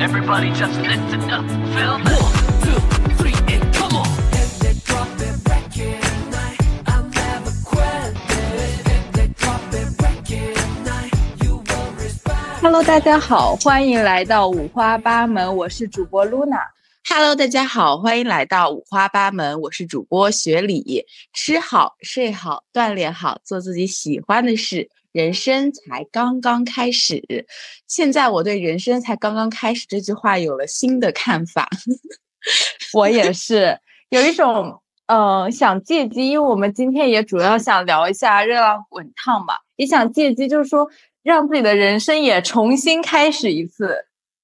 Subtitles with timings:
[0.00, 2.14] Everybody just listen up, feel me?
[2.14, 2.78] One, two,
[3.18, 4.06] three, and come on.
[4.32, 6.60] If they drop it, break it tonight.
[6.86, 8.86] I'll never quit it.
[8.86, 11.12] If they drop it, break it tonight.
[11.42, 12.60] You will respect.
[12.62, 16.60] Hello，大家好，欢迎来到五花八门，我是主播 Luna。
[17.10, 21.06] Hello，大家好，欢迎来到五花八门，我是主播雪里。
[21.32, 27.46] 吃好睡好，锻炼好，做自己喜欢的事，人生才刚刚开始。
[27.86, 31.66] 现在我对“人生才刚刚开始”这句话有了新的看法。
[32.92, 40.86] 我也是有一种呃想借机，因为我们今天也主要想聊一下热浪滚烫嘛，也想借机就是说
[41.22, 43.96] 让自己的人生也重新开始一次。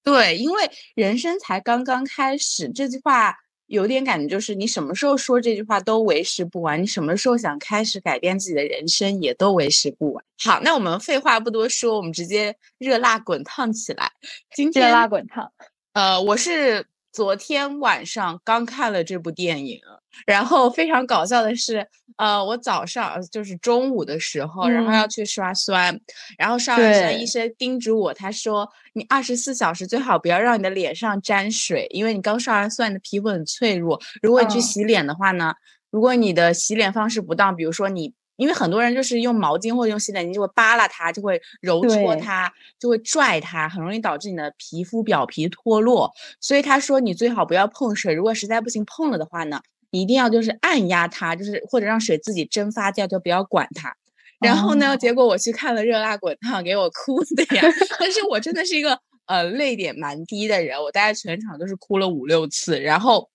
[0.05, 3.35] 对，因为人生才刚刚开始，这句话
[3.67, 10.25] 有点感觉就是你什么时候说这句话都为时不晚，你什么时候想开始改变自己的人生也都为时不晚。
[10.39, 14.13] 好，那我们废话不多说，我们直接热辣滚烫起来。
[14.55, 15.51] 今天热辣滚烫，
[15.95, 19.81] 呃，我是昨天晚上刚看了这部电影，
[20.27, 25.97] 然后非常搞笑的是，呃，我早上呃就是中午的时候，然后嗯要去刷酸，
[26.37, 34.01] 然后刷完酸，对医生叮嘱我，他说你二十四小时最好不要让你的脸上沾水，因为你刚刷完酸，你的皮肤很脆弱。
[34.21, 35.55] 如果你去嗯洗脸的话呢，
[35.91, 38.13] 如果你的洗脸方式不当，比如说你。
[38.37, 46.11] 因为很多人就是用毛巾或者用洗脸巾就会扒拉它，就会揉搓它，就会拽它，很容易导致你的皮肤表皮脱落。
[46.41, 49.61] 所以他说你最好不要碰水，如果实在不行碰了的话呢，
[49.91, 53.95] 你一定要就是按压它，就是或者让水自己蒸发掉，就不要管它。
[54.41, 57.63] 然后呢，哦结果我去看了《热辣滚烫》，给我哭的呀！
[57.99, 62.79] 但是我真的是一个呃泪点蛮低的人，我大概全场都是哭了五六次。
[62.81, 63.31] 然后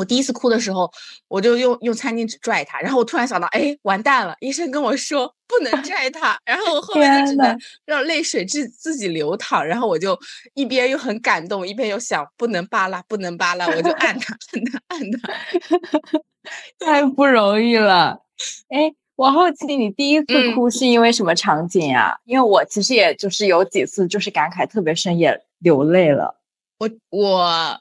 [0.00, 0.90] 我第一次哭的时候，
[1.28, 4.34] 我就用用餐巾纸拽他，然后我突然想到，哎，完蛋了！
[4.40, 10.18] 医生跟我说不能 拽他，然后我后面就只能让泪水自自己流淌，然后我就
[10.54, 15.18] 一边又很感动，一边又想不能扒拉，不能扒拉，我就按它，按它，按它。
[16.80, 18.18] 太不容易了。
[18.70, 26.40] 哎，我好奇你第一次嗯哭是因为什么场景呀、因为我其实也就是有几次就是感慨特别深，也流泪了。
[26.78, 27.78] 我我，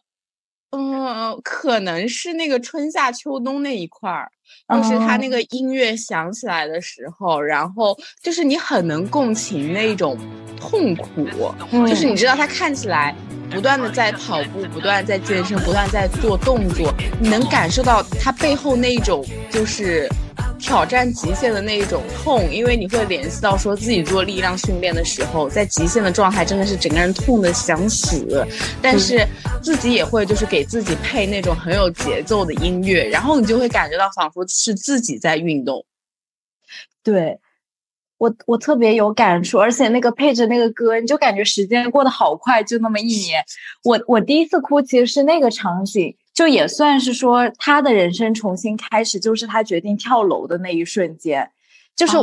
[0.72, 4.30] 嗯，可能是那个春夏秋冬那一块儿，
[4.70, 5.40] 就是他那哦个。
[5.50, 10.16] 音乐响起来的时候，然后就是你很能共情那种
[10.60, 11.26] 痛苦，
[11.72, 12.16] 就是嗯你。
[12.16, 13.16] 知道他看起来
[13.50, 20.08] 不断的在跑步，不断在健身，不断在做动作，你能感受到他背后那一种就是
[20.60, 28.46] 挑战极限的那一种痛，因为你会联系到说自己做力量训练的时候，在极限的状态真的是整个人痛的想死，
[28.82, 29.26] 但是
[29.64, 35.86] 自己也会就是给自己配那种很有节奏的音乐，然后你就会感觉到仿佛是自己在运动。
[37.02, 37.40] 对，
[38.18, 43.42] 我我特别有感触，而且那个配着那个歌，你就感觉时间过得好快，就那么一年。
[43.84, 51.52] 我我第一次哭其实是那个场景，就也算是说他的人生重新开始，就是他决定跳楼的那一瞬间，
[51.98, 52.16] 就是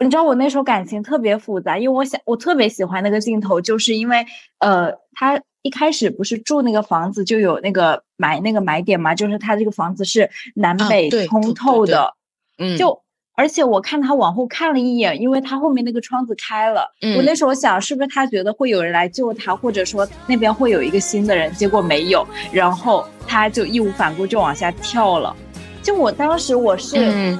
[0.00, 4.26] 你知道我那时候感情特别复杂，因为我想我特别喜欢那个镜头，就是因为
[4.58, 12.14] 呃，他一开始不是住那个房子就有那个买那个买点嘛，就是他这个房子是南啊北通透的，
[12.58, 13.01] 嗯，就
[13.34, 16.82] 而且我看他往后看了一眼，因为他后面那个窗子开了，
[17.16, 25.34] 我那嗯时候想是不是他觉得会有人来救他，或者说那边会有一个新的人，结果没有，然后他就义无反顾就往下跳了。
[25.82, 26.96] 就我当时我是。
[26.98, 27.38] 嗯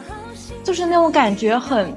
[0.64, 1.92] 就是那种感觉很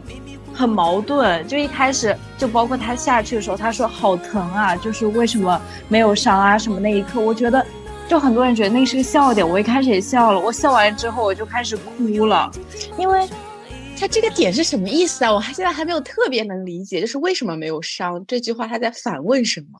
[0.52, 1.48] 很矛盾。
[1.48, 7.64] 就一开始就包括他下去的时候，他说好疼啊，就是为什么没有伤啊什么那一刻，我觉得
[8.08, 12.50] 就很多人觉得那是个笑点，我一开始也笑了，我笑完之后我就开始哭了，
[12.98, 13.28] 因为
[13.98, 15.32] 他这个点是什么意思啊？
[15.32, 19.80] 我还现在还没有特别能理解，就是为什么没有伤这句话，他在反问什么？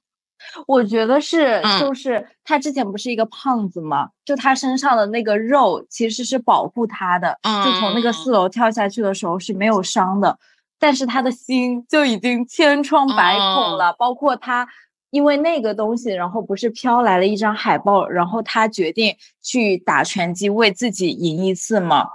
[0.68, 4.10] 我觉得是，嗯就是他之前不是一个胖子吗？
[4.24, 10.38] 就他身上的那个肉其实是保护他的，就从那个嗯四楼跳下去的时候是没有伤的，
[10.80, 13.94] 但是他的心就已经千疮百孔哦了。
[14.00, 14.68] 包括他
[15.12, 22.08] 因为那个东西，然后不是飘来了一张海报，然后他决定去打拳击，为自己赢一次嘛。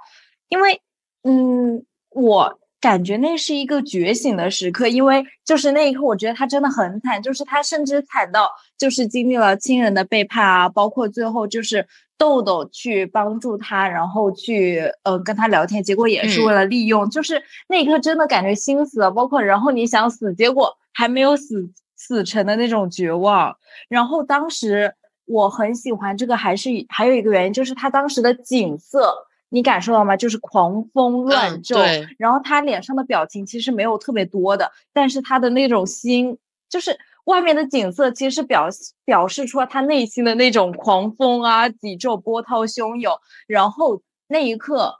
[0.48, 0.80] 因为，
[1.22, 11.86] 嗯，我感觉那是一个觉醒的时刻，因为就是那一刻，我觉得他真的很惨，就是他甚至惨到就是经历了亲人的背叛啊，包括最后就是
[12.16, 23.54] 豆豆去帮助他，然后去呃跟他聊天，结果也是嗯为了利用，就是那一刻真的感觉心死了，包括然后你想死，结果还没有死死成的那种绝望，
[23.90, 24.94] 然后当时
[25.26, 29.14] 我很喜欢这个，还是还有一个原因就是他当时的景色。
[29.50, 30.16] 你感受到吗？
[30.16, 36.38] 就是狂风乱嗯骤，对然后他脸上的表情其实没有特别多的，但是他的那种心，
[36.68, 38.68] 就是外面的景色其实是表
[39.04, 43.12] 表示出了他内心的那种狂风啊，几骤波涛汹涌，
[43.46, 44.94] 然后那一刻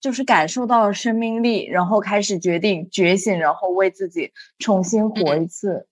[0.00, 5.86] 就是感受到了生命力，然后开始决定觉醒，然后为自己重新活一次。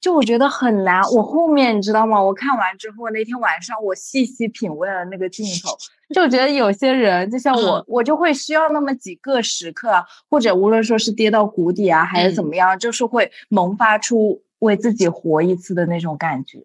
[0.00, 2.22] 就我觉得很难，我后面你知道吗？
[2.22, 5.76] 我看完之后，那天晚上我细细品味了那个镜头，
[6.14, 16.58] 就觉得有些人就像我，我就会需要那么几个时刻啊，或者无论说是跌到谷底啊，还是怎么样，就是会萌发出为自己活一次的那种感觉。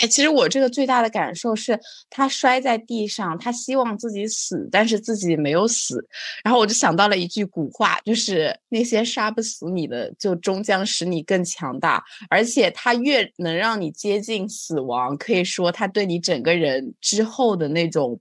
[0.00, 6.02] 哎，其实我这个最大的感受是，他摔在地上，他希望自己死，但是自己没有死。
[6.42, 12.02] 然后我就想到了一句古话，就是那些杀不死你的，就终将使你更强大。
[12.30, 18.18] 而且他越能让你接近死亡，可以说他对你整个人之后的那种，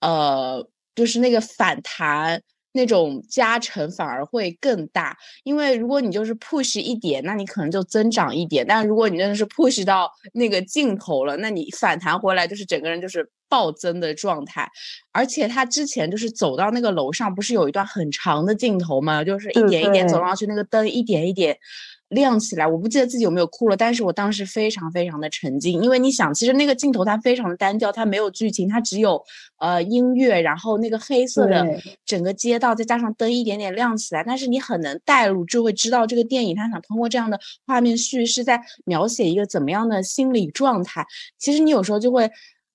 [0.00, 0.66] 呃，
[0.96, 2.42] 就是那个反弹。
[2.72, 14.70] 那种加成反而会更大，因为如果你就是 push 一点，那你可能就增长一点；但如果你真的是 push 到那个尽头了，那你反弹回来就是整个人就是暴增的状态。
[15.12, 19.24] 而且他之前就是走到那个楼上，不是有一段很长的镜头吗？
[19.24, 21.58] 就是一点一点走上去，那个灯一点一点。
[22.10, 29.20] 亮起来，我不记得自己有没有哭了，但是我当时非常非常的沉浸，因为你想，其实那个镜头它非常的单调，它没有剧情，它只有
[29.58, 31.66] 呃音乐，然后那个黑色的
[32.04, 41.06] 整个街道，再加上灯一点点亮起来，但是你很能带入，就会知道这个电影它想通过这样的画面叙事在描写一个怎么样的心理状态。
[41.38, 42.30] 其实你有时候就会。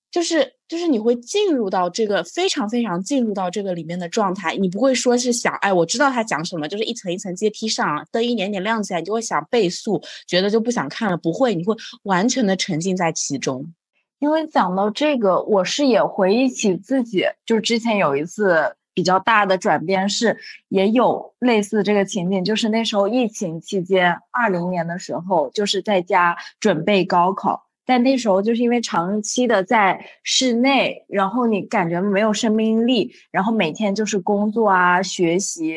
[0.08, 11.16] 就是就是你会进入到这个非常非常进入到这个里面的状态，你不会说是想哎，我知道他讲什么，就是一层一层阶梯上，灯一点点亮起来，你就会想倍速，觉得就不想看了。
[11.16, 13.72] 不会，你会完全的沉浸在其中。
[14.18, 20.38] 因为讲到这个，我是也回忆起自己，就是之前有一次比较大的转变，是
[20.68, 27.65] 也有类似这个情景，就是那时候疫情期间，二零年的时候，就是在家准备高考。
[27.86, 35.76] 但那时候就是因为长期的在室内，然后你感觉没有生命力，然后每天就是工作啊、学习，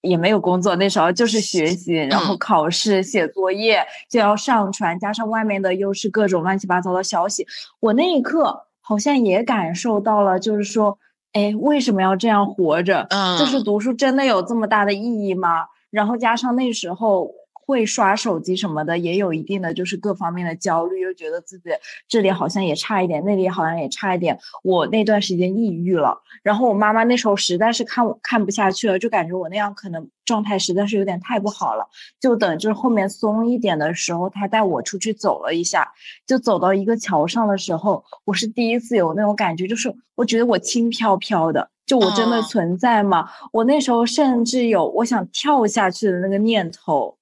[0.00, 7.46] 也没有工作，那时候就是学习，然后考试、写作业就要上传，加上外面的又是各种乱七八糟的消息，
[7.78, 10.98] 我那一刻好像也感受到了，就是说，
[11.34, 13.06] 哎，为什么要这样活着？
[13.10, 15.66] 嗯，就是读书真的有这么大的意义吗？
[15.90, 17.30] 然后加上那时候。
[17.70, 21.70] 会刷手机什么的，也有一定的就是各方面的焦虑，又觉得自己
[22.08, 24.36] 这里好像也差一点，那里好像也差一点。
[24.64, 31.86] 我那段时间抑郁了，然后我妈妈那时候实在是看我看不下去了，就感觉我那样可能状态实在是有点太不好了。
[32.18, 35.92] 就等就是后面松一点的时候，她带我出去走了一下，
[36.26, 43.28] 就走到一个桥上的时候，我是第一次有那种感觉，就是我觉得我轻飘飘的，就我真的存在吗？
[43.52, 47.16] 我那时候甚至有我想跳下去的那个念头。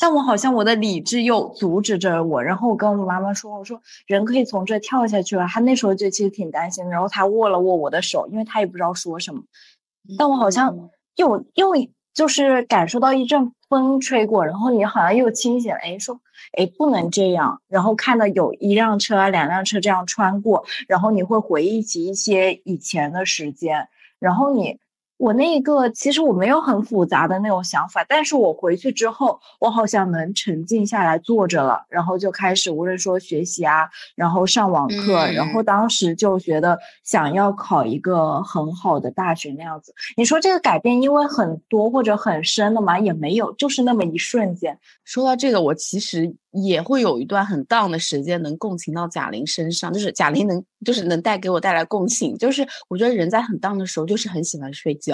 [0.00, 9.42] 但我好像我的理智又阻止着我，然后我跟我妈妈说：“我说人可以从这跳下去了。”她那时候就其实挺担心，然后她握了握我的手，因为她也不知道说什么。
[10.18, 11.72] 但我好像又又
[12.14, 16.20] 就是感受到一阵风吹过，然后你好像又清醒了，哎，说
[16.58, 17.60] 哎不能这样。
[17.68, 24.78] 然后看到有一辆车啊两辆车这样穿过，然后你会回忆起一些以前的时间，然后你。
[25.22, 39.94] 我那一个其实我没有很复杂的那种想法，但是我回去之后，我好像能沉静下来坐着了，然后就开始无论说学习啊，然后上网课，然后当时就觉得想要考一个很好的大学那样子。
[40.16, 42.98] 你说这个改变因为很多或者很深的嘛？
[42.98, 44.76] 也没有，就是那么一瞬间。
[45.04, 46.34] 说到这个，我其实。
[46.52, 52.36] 也会有一段很 down 的时间，能共情到贾玲身上，就是贾玲能，就是能带给我带来共情。
[52.36, 55.11] 就是我觉得人在很 down 的时候，就是很喜欢睡觉，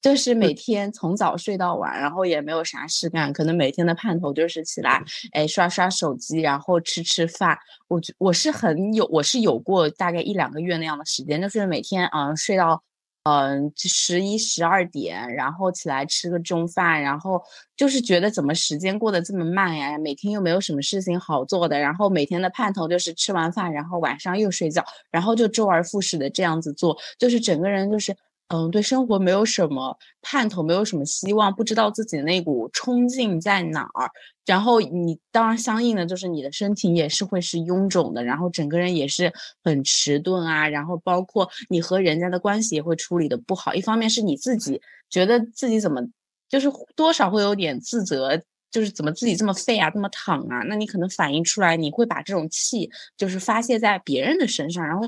[0.00, 5.02] 就是每天从早睡到晚，然后也没有啥事干，可能每天的盼头就是起来，
[5.32, 7.56] 哎，刷刷手机，然后吃吃饭。
[7.88, 12.82] 我我是很有，我是有过大概一两个月那样的时间，就是每天嗯睡到。
[13.28, 17.42] 嗯，十一十二点，然后起来吃个中饭，然后
[17.76, 19.98] 就是觉得怎么时间过得这么慢呀？
[19.98, 28.16] 每天又没有什么事情好做的，然后每天的盼头就是吃完饭，然后晚上又睡觉，然后就周而复始的这样子做，就是整个人就是。
[28.48, 34.08] 嗯，对生活没有什么盼头，没有什么希望，不知道自己的那股冲劲在哪儿。
[34.44, 39.32] 然后你当然相应的就是你的身体也是会是臃肿的，然后整个人也是
[39.64, 40.68] 很迟钝啊。
[40.68, 43.74] 然后包括你和人家的关系也会处理的不好。
[43.74, 46.00] 一方面是你自己觉得自己怎么
[46.48, 50.60] 就是多少会有点自责，就是怎么自己这么废啊，这么躺啊。
[50.68, 55.02] 那你可能反映出来，你会把这种气就是发泄在别人的身上，然后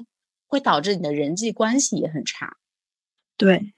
[0.48, 2.56] 会导致你的人际关系也很差。
[3.38, 3.72] 对，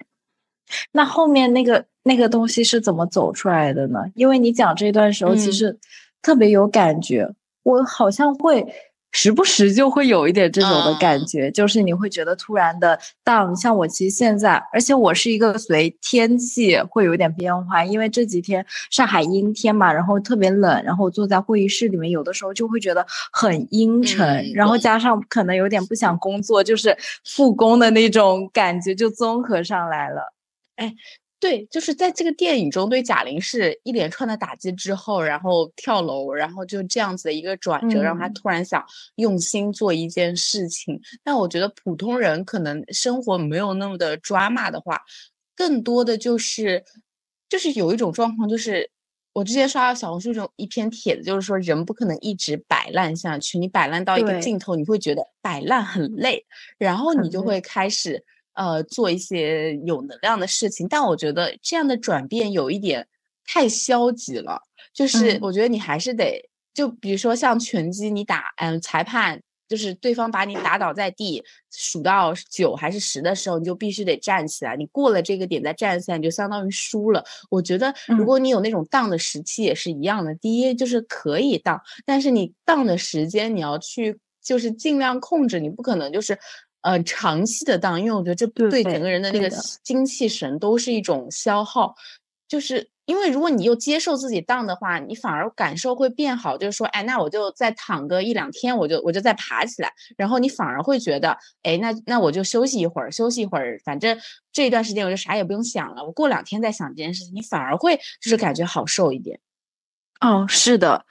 [0.91, 4.01] 那后面那个那个东西是怎么走出来的呢？
[4.15, 5.79] 因为你讲这段时候，其实
[6.21, 7.33] 特别有感觉。
[7.63, 8.67] 我好像会
[9.13, 13.55] 时不时就会有一点这种的感嗯觉，就是你会觉得突然的 down。
[13.61, 30.33] 像我其实现在，而且我是一个随天气会有点变化，因为这几天上海阴天嘛，然后特别冷，然后我坐在会议室里面，有的时候就会觉得很阴沉，嗯然后加上可能有点不想工作，就是复工的那种感觉就综合上来了。
[31.41, 38.35] 对，就是在这个电影中，对贾玲是一连串的打击之后，然后跳楼，然后就这样子的一个转折，让她嗯。
[38.35, 38.85] 突然想
[39.17, 41.01] 用心做一件事情。
[41.25, 45.01] 但我觉得普通人可能生活没有那么的 drama 的话，
[45.57, 46.85] 更多的就是
[47.49, 48.91] 就是有一种状况，就是
[49.33, 56.45] 我之前刷到小红书中一篇帖子，就是说人不可能一直摆烂下去，你摆烂到一个尽头，你会觉得摆烂很累，
[56.77, 58.23] 然后你就会开始
[58.55, 60.87] 呃做一些有能量的事情。
[60.89, 63.07] 但我觉得这样的转变有一点
[63.45, 69.41] 太消极了，就是嗯我觉得你还是得，就比如说像拳击，你打嗯裁判。
[69.71, 71.41] 就是对方把你打倒在地，
[71.71, 74.75] 数到九还是十的时候，你就必须得站起来。
[74.75, 77.25] 你过了这个点再站起来，你就相当于输了。
[77.49, 80.35] 我觉得如嗯果你有那种荡的时期也是一样的。
[80.35, 86.37] 第一就是可以荡，但是你荡的时间你要去就是尽量控制，你不可能就是
[86.83, 89.51] 呃长期的荡，因为我觉得这对整个人的那个
[89.83, 91.95] 精气神都是一种消耗。
[92.49, 96.59] 就是因为如果你又接受自己荡的话，你反而感受会变好。
[96.59, 104.19] 就是说，哎，那我就再躺个一两天，我就我就再爬起来，然后你反而会觉得，哎，那那我就休息一会儿，休息一会儿，反正
[104.53, 109.39] 这一段时间我就啥也不用想了，我过两天再想这件事情，你反而会就是感觉好受一点。
[110.21, 111.05] 哦，是的，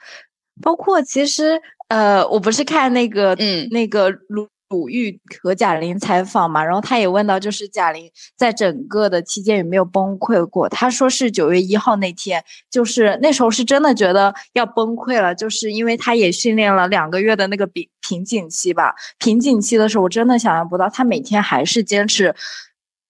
[0.60, 10.68] 包括其实呃，我不是看那个嗯那个鲁鲁豫和贾玲采访嘛，然后他也问到，就是贾玲在整个的期间有没有崩溃过？
[10.68, 22.32] 他说是九月一号那天，就是那时候是真的觉得要崩溃了，就是因为他也训练了两个月的那个瓶瓶颈期吧，瓶颈期的时候我真的想象不到，他每天还是坚持。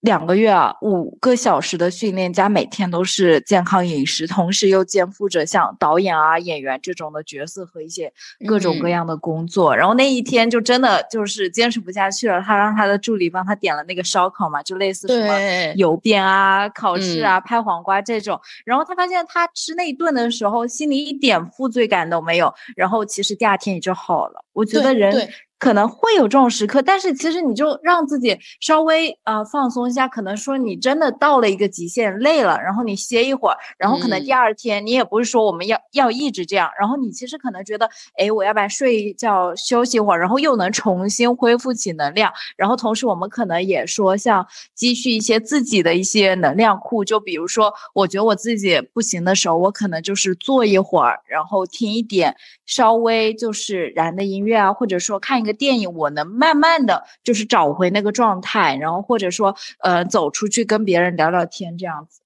[0.01, 8.11] 两个月啊，五个小时的训练加每天都是健康饮食，同时又肩负着像导演啊、演员这种的角色和一些
[8.47, 9.77] 各种各嗯样的工作。
[9.77, 18.41] 然后那一天就真的就是坚持不下去了，他让他的助理帮他点了那个烧烤嘛，就类似什么油边啊、烤翅嗯啊、拍黄瓜这种。
[18.65, 24.43] 然后他发现他吃那一顿的时候，心里一点负罪感都没有，然后其实第二天也就好了。
[24.55, 25.29] 我觉得人对
[25.61, 34.41] 可能会有这种时刻，但是其实你就让自己稍微呃放松一下，可能说你真的到了一个极限，累了，然后你歇一会儿，然后可能第嗯。
[34.41, 62.21] 二天你也不是说我们要要一直这样，然后你其实可能觉得，哎，我要不然睡一觉休息一会儿，然后又能重新恢复起能量，然后同时我们可能也说像积蓄一些自己的一些能量库，就比如说我觉得我自己不行的时候，我可能就是坐一会儿，然后听一点稍微就是燃的音乐啊，或者说看一个电影，我能慢慢的就是找回那个状态，然后或者说呃走出去跟别人聊聊天这样子。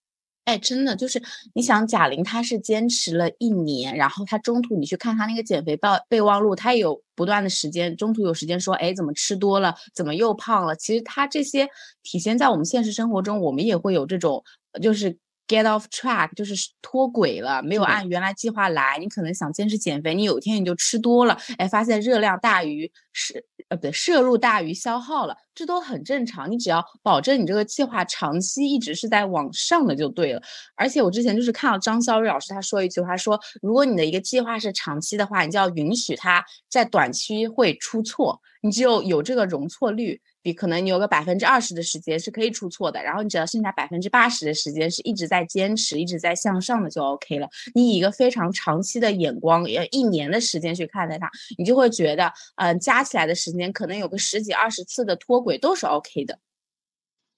[0.44, 1.22] 哎，真的就是
[1.54, 10.76] 你想，贾玲她是坚持了一年，然后她中途你去看她那个减肥备备忘录，她也有不断的时间，中途有时间说，哎，怎么吃多了，怎么又胖了？
[10.76, 11.66] 其实她这些
[12.02, 14.44] 体现在我们现实生活中，我们也会有这种，
[14.82, 15.16] 就是
[15.46, 18.98] get off track，就是脱轨了，没有按原来计划来。
[18.98, 23.34] 你可能想坚持减肥，你有一天你就吃多了，哎，发现热量大于摄
[23.68, 26.50] 呃不对，摄入大于消耗了，这都很正常。
[26.50, 30.42] 你只要保证你这个计划长期一直是在往上的就对了。
[30.76, 47.48] 而且我之前就是看到张肖瑞老师他说一句话说，如果你的一个计划是长期的话，你就要允许它在短期会出错，你只有有这个容错率，比可能你有个百分之二十的时间是可以出错的，然后你只要剩下百分之八十的时间是一直在坚持、一直在向上的就 OK 了。
[47.74, 56.38] 你以一个非常长期的眼光，呃，一年的时间去看待它，你就会觉得，嗯、加起来的时间可能有个十几二十次的脱轨都是 OK 的。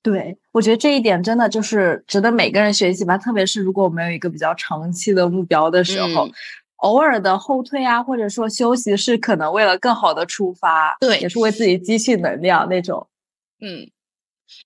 [0.03, 3.17] 对，我觉得这一点真的就是值得每个人学习吧。
[3.17, 6.33] 特别是如果我们有一个比较长期的目标的时候，嗯
[6.77, 13.09] 偶尔的后退啊，或者说休息，是可能为了更好的出发，对也是为自己积蓄能量那种。
[13.61, 13.91] 嗯，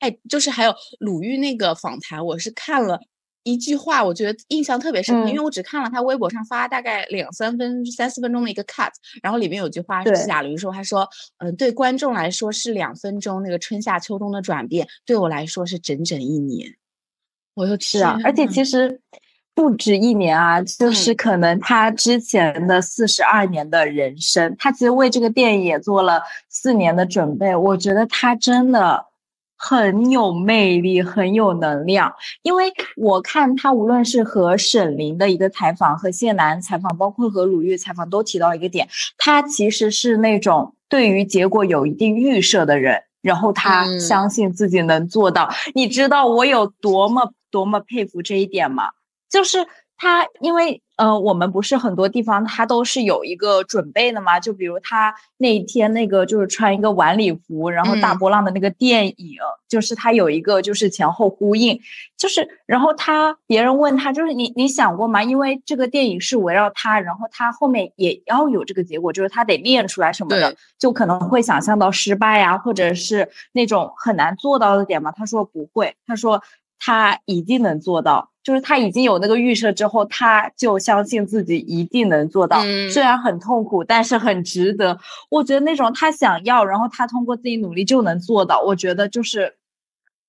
[0.00, 3.00] 哎，就是还有鲁豫那个访谈，我是看了
[3.44, 8.90] 一句话，我觉得印象特别深刻，因为嗯我只看了他微博上发大概两三分、三四分钟的一个 cut，
[9.22, 16.76] 然后里面有句话是贾玲说，她说，嗯、对观众来说是两分钟，那个春夏秋冬的转变，对我来说是整整一年。
[17.54, 19.00] 我就是啊，而且其实
[19.54, 27.54] 不止一年啊，就是嗯可能他之前的四十二年的人生，他其实为这个电影也做了四年的准备。
[27.54, 29.04] 我觉得他真的
[29.56, 32.14] 很有魅力，很有能量。
[32.42, 38.88] 因为我看他无论是和沈凌的一个采访，和谢楠采访，包括和鲁豫采访，都提到一个点，
[39.18, 45.50] 他其实是那种对于结果有一定预设的人，然后他嗯相信自己能做到。
[45.74, 48.84] 你知道我有多么多么佩服这一点吗？
[49.30, 61.80] 就是他，因为呃，我们不是很多地方他都是有一个准备的嘛，就比如他那一天那个就是穿一个晚礼服，然后大嗯波浪的那个电影，就是他有一个就是前后呼应，
[62.18, 65.22] 就是然后他别人问他，就是你你想过吗？
[65.22, 75.10] 因为这个电影是围绕他，然后他后面也要有这个结果，就是他得练出来什么的，就可能会想象到失败呀、或者是那种很难做到的点嘛。
[75.12, 76.42] 他说不会，他说
[76.80, 82.64] 他一定能做到，就是他已经有那个预设之后，他就相信自己一定能做到。
[82.64, 84.98] 嗯虽然很痛苦，但是很值得。
[85.28, 89.54] 我觉得那种他想要，然后他通过自己努力就能做到，我觉得就是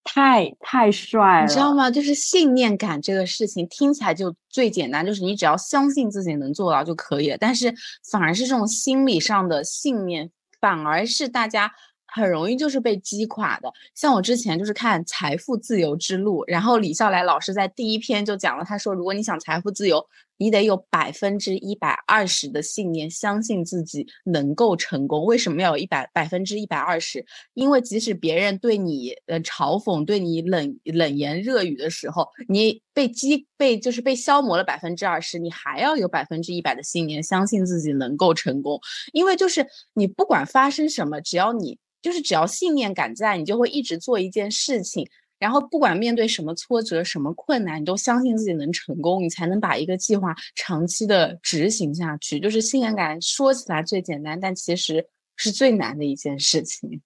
[0.04, 1.90] 太太帅了，你知道吗？
[1.90, 7.38] 就是信念感这个事情听起来就最简单，就是你只要相信自己能做到就可以了。
[7.40, 7.74] 但是
[8.12, 10.30] 反而是这种心理上的信念，
[10.60, 11.72] 反而是大家
[12.14, 13.72] 很容易就是被击垮的。
[13.96, 20.06] 像我之前就是看《财富自由之路》，然后李笑来老师在第一篇就讲了，他说如果你想财富自由，
[20.38, 25.24] 你得有百分之一百二十的信念，相信自己能够成功。
[25.24, 27.24] 为什么要有一百百分之一百二十？
[27.54, 38.80] 因为即使别人对你呃嘲讽、对你冷冷言热语的时候，你被击被就是被消磨了百分之二十，你还要有百分之一百的信念，相信自己能够成功。
[39.14, 45.08] 因为就是你不管发生什么，只要你就是只要信念感在，你就会一直做一件事情。
[45.40, 52.40] 然后不管面对什么挫折、什么困难，你都相信自己能成功，你才能把一个计划长期的执行下去。
[52.40, 57.02] 就是信念感说起来最简单，但其实是最难的一件事情。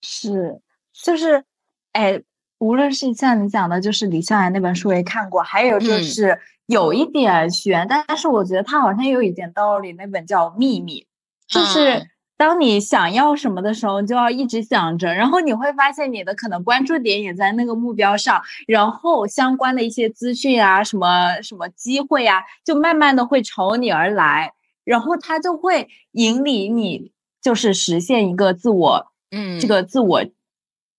[0.00, 0.60] 是，
[0.92, 1.44] 就是，
[1.90, 2.22] 哎，
[2.58, 9.92] 无论是像你讲的，就是李笑来那本书我也看过，还有就嗯是有一点悬，但但是我觉得他好像有一点道理。
[9.94, 11.02] 那本叫《秘密》，
[11.48, 12.08] 就是嗯
[12.40, 29.60] 当你想要什么的时候，你就要一直想着，然后你会发现你的可能关注点也在那个目标上，然后相关的一些资讯啊，什么什么机会啊，就慢慢的会朝你而来，然后它就会引领你，就是实现一个自我嗯。
[29.60, 30.24] 这个自我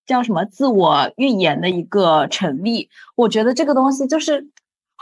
[0.06, 0.44] 叫什么？
[0.44, 2.88] 自我预言的一个成立。
[3.16, 4.46] 我觉得这个东西就是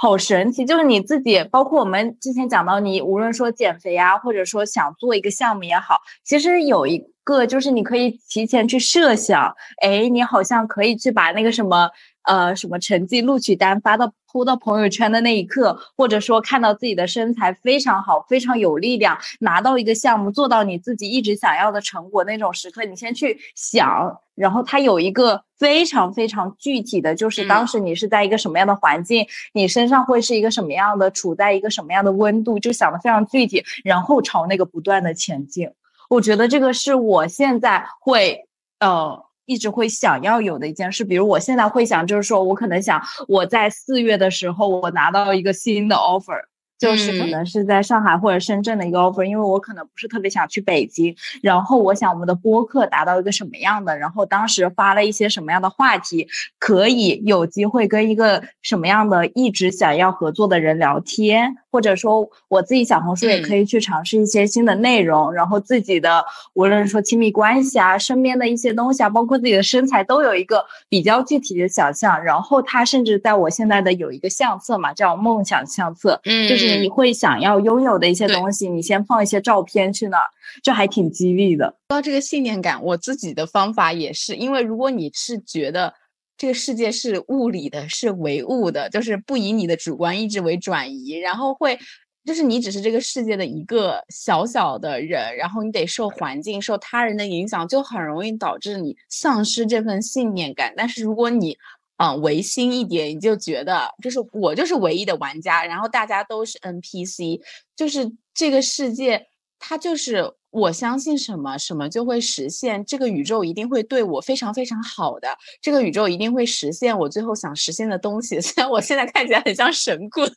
[0.01, 11.91] 好神奇，就是你自己，包括我们之前讲到，你无论说减肥啊，或者说想做一个项目也好，其实有一个就是你可以提前去设想，哎，你好像可以去把那个什么。
[12.23, 35.69] 呃，什么成绩录取单发到铺到朋友圈的那一刻，或者说看到自己的身材非常好，非常有力量，拿到一个项目，做到你自己一直想要的成果那种时刻，你先去想，然后它有一个非常非常具体的，就是当嗯时你是在一个什么样的环境，你身上会是一个什么样的，处在一个什么样的温度，就想的非常具体，然后朝那个不断的前进。
[36.09, 38.47] 我觉得这个是我现在会
[38.79, 39.30] 呃。
[39.51, 46.41] 一直会想要有的一件事，比如我现在会想，就是说我可能想我在四月的时候，我拿到一个新的 offer，
[46.81, 56.27] 就是可嗯能是在上海或者深圳的一个 offer，因为我可能不是特别想去北京，然后我想我们的播客达到一个什么样的，然后当时发了一些什么样的话题，
[56.59, 72.25] 可以有机会跟一个什么样的一直想要合作的人聊天，或者说我自己小红书也可以去尝试一些新的内容，然后自己的无论说亲密关系啊，身边的一些东西啊，包括自己的身材，都有一个比较具体的想象。
[72.25, 80.25] 然后它甚至在我现在的有一个相册嘛，叫梦想相册，嗯就是你会想要拥有的一些东西，你先放一些照片去那儿，
[80.63, 81.67] 这还挺激励的。
[81.89, 85.95] 说到这个信念感，我自己的方法也是，因为如果你是觉得
[86.37, 91.79] 这个世界是物理的，是唯物的，就是不以你的主观意志为转移，然后会。
[92.23, 100.75] 就是你只是这个世界的一个小小的人，然后你得受环境、受他人的影响，就很容易导致你丧失这份信念感。
[100.77, 101.57] 但是如果你，
[102.03, 107.39] 嗯，唯心一点，你就觉得就是我就是唯一的玩家，然后大家都是 NPC，
[107.77, 109.27] 就是这个世界
[109.59, 112.83] 它就是我相信什么，什么就会实现。
[112.87, 115.29] 这个宇宙一定会对我非常非常好的，
[115.61, 118.41] 这个宇宙一定会实现我最后想实现的东西。
[118.41, 120.27] 虽然我现在看起来很像神棍，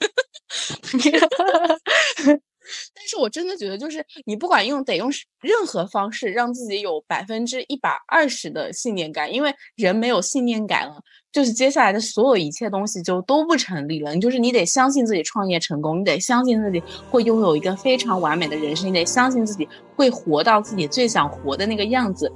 [2.93, 5.10] 但是我真的觉得，就是你不管用得用
[5.41, 11.02] 任何方式，让自己有百分之一百二十的信念感，因为人没有信念感了，
[11.34, 14.13] 就是接下来的所有一切东西就都不成立了。
[14.13, 22.32] 你就是你得相信自己创业成功，你得相信自己会拥有一个非常完美的人生，你得相信自己会活到自己最想活的那个样子。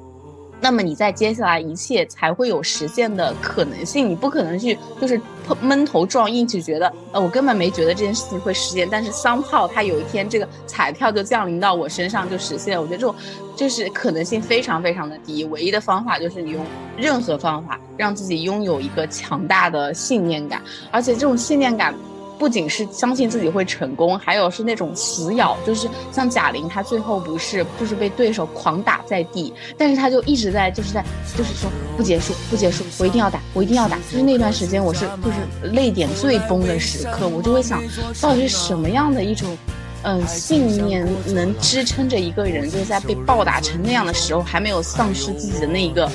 [0.60, 4.10] 那么你在接下来一切才会有实现的可能性。
[4.10, 5.20] 你不可能去就是
[5.62, 12.82] 闷头撞硬去觉得，呃，我根本没觉得这件事情会实现，但是桑炮它有一天这个彩票就降临到我身上就实现了。
[12.82, 13.16] 我觉得这种
[13.56, 15.44] 就是可能性非常非常的低。
[15.46, 16.66] 唯一的方法就是你用
[16.98, 21.94] 任何方法让自己拥有一个强大的信念感，而且这种信念感。
[22.38, 31.04] 不仅是相信自己会成功，还有是那种死咬，就是像贾玲，她最后不是就是被对手狂打在地，但是她就一直在就是在
[31.36, 33.98] 就是说不结束不结束，我一定要打我一定要打。
[34.12, 37.82] 就是那段时间我是就是泪点最崩的时刻，我就会想
[38.22, 39.58] 到底是什么样的一种。
[40.04, 46.10] 嗯，信念能支撑着一个人，就是在被暴打成那样的时候，还没有丧失自己的那一个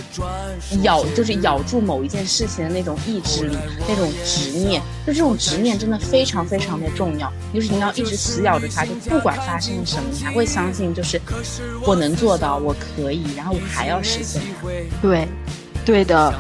[0.83, 3.57] 咬，就是咬住某一件事情的那种意志力，
[3.88, 4.81] 那种执念。
[5.07, 11.21] 就这种执念真的非常非常的重要，就是你要一直死咬着它，就不管发生了什么，你还会相信，就是
[11.85, 14.68] 我能做到，我可以，然后我还要实现它。
[15.03, 15.27] 对。
[15.85, 16.33] 对的，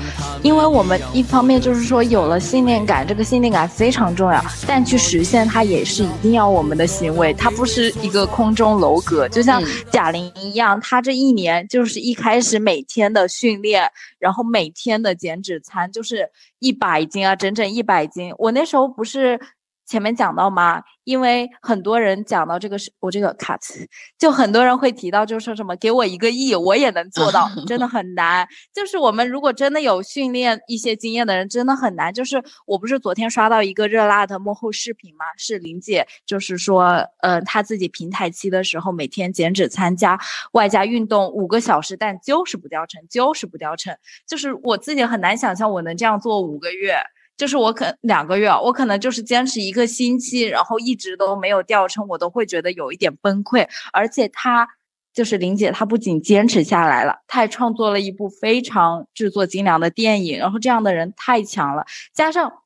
[0.42, 9.28] 因为我们一方面就是说有了信念感，这个信念感非常重要，但去实现它也是一定要我们的行为，它不是一个空中楼阁。
[9.28, 16.28] 就像贾玲一样，她这一年就是一开始每天的训练，然后每天的减脂餐，就是
[16.60, 18.32] 一百斤啊，整整一百斤。
[18.38, 19.40] 我那时候不是。
[19.86, 23.58] 前面讲到嘛，因为很多人讲到这个是我这个 cut，
[24.18, 28.46] 就很多人会提到，就是说什么给我一个亿，我也能做到， 真的很难。
[28.72, 32.12] 就是我们如果真的有训练一些经验的人，真的很难。
[32.14, 40.18] 就是我不是昨天刷到一个热辣的幕后视频嘛，是林姐，就是说，呃，她自己平台期的时候，每天减脂参加，
[40.52, 43.94] 外加运动五个小时，但就是不掉秤，就是不掉秤。
[44.26, 46.96] 就是我自己很难想象我能这样做五个月。
[47.36, 53.68] 就是我可两个月，我可能就是坚持一个星期，然后一直都没有掉秤，我都会觉得有一点崩溃。
[53.92, 54.68] 而且他
[55.12, 60.38] 就是林姐，她不仅坚持下来了，她还创作了一部非常制作精良的电影。
[60.38, 62.61] 然后这样的人太强了，加上。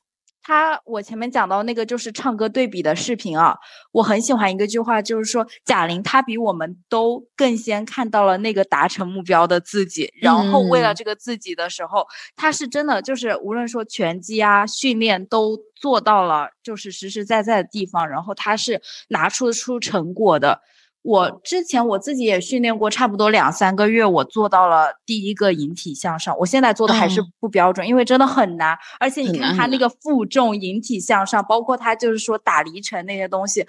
[0.47, 3.53] 他，我前面讲到那个就是唱歌对比的视频啊，
[3.91, 12.07] 我很喜欢一个句话，就是说贾玲她比我们都更先看到了那个达成目标的自己，然后为了这个自己的时候，
[12.37, 20.61] 她是真的就是无论说拳击啊训练都做到了，就是实实在在的地方，然后她是拿出出成果的。
[21.03, 26.37] 我之前我自己也训练过，差不多两三个月，我做到了第一个引体向上。
[26.37, 28.77] 我现在做的还是不标准，因为真的很难。
[28.99, 33.65] 而且你看他那个负重引体向上，包括他就是说打离尘那些东西，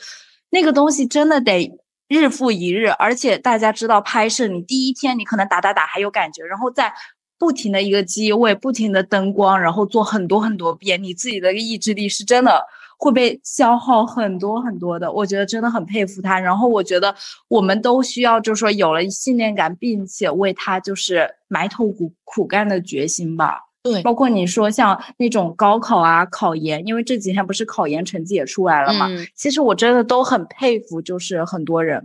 [0.51, 1.73] 那个东西真的得
[2.09, 2.88] 日复一日。
[2.88, 6.93] 而且大家知道拍摄，你第一天你可能打打打还有感觉，然后再
[7.38, 12.64] 不停的一个机位，不停的灯光，然后做很多很多遍，你自己的意志力是真的。
[12.99, 16.39] 会被消耗很多很多的，我觉得真的很佩服他。
[16.39, 17.15] 然后我觉得
[17.49, 23.61] 我们都需要，就是说有了信念感，并且为他就是埋头苦苦干的决心吧。
[23.85, 29.09] 对，包括你说像那种高考啊、考研，因为这几天不是考研成绩也出来了嘛。
[29.37, 32.05] 其实我真的都很佩服，就是很多人。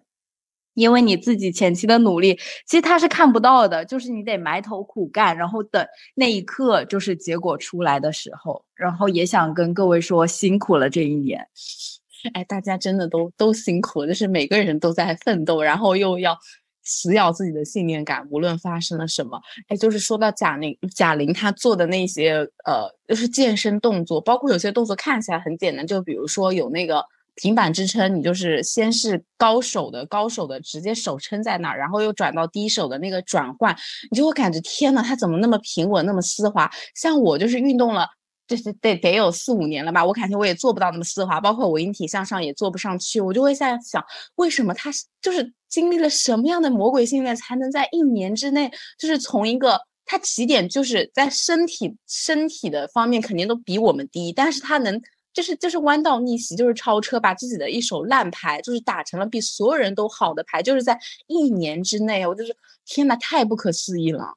[0.76, 2.34] 因为你自己前期的努力，
[2.66, 11.48] 其实他是看不到的，就是你得埋头苦干，然后等那一刻就是结果出来的时候，然后也想跟各位说辛苦了这一年，
[12.34, 16.38] 哎，大家真的都都辛苦了，就是每个人都在奋斗，然后又要
[16.84, 27.06] 死咬自己的信念感，无论发生了什么，哎，就是说到贾玲，贾玲她做的那些呃，就是健身动作，包括有些动作看起来很简单，就比如说有那个。
[27.36, 33.76] 平板支撑，你就是先是高手的高手的直接手撑在那儿，然后又转到低手的那个转换，
[34.12, 36.70] 你就会感觉天呐，它怎么那么平稳，那么丝滑？
[36.96, 38.08] 像我就是运动了，
[38.48, 44.04] 就是得得有四五年了吧，我感觉我也做不到那么丝滑，包括我引体向上也做不上去，我就会在想，
[44.36, 44.92] 为什么他
[45.22, 55.02] 就是经历了什么样的魔鬼训练，才能在一年之内，就是从一个他起点就是在身体身体的方面肯定都比我们低，但是他能。
[55.34, 64.36] 就是就是弯道逆袭，就是超车，把自己的一手烂牌，就是打成了比所有人都好的牌，就是在一年之内，我就是天呐，太不可思议了。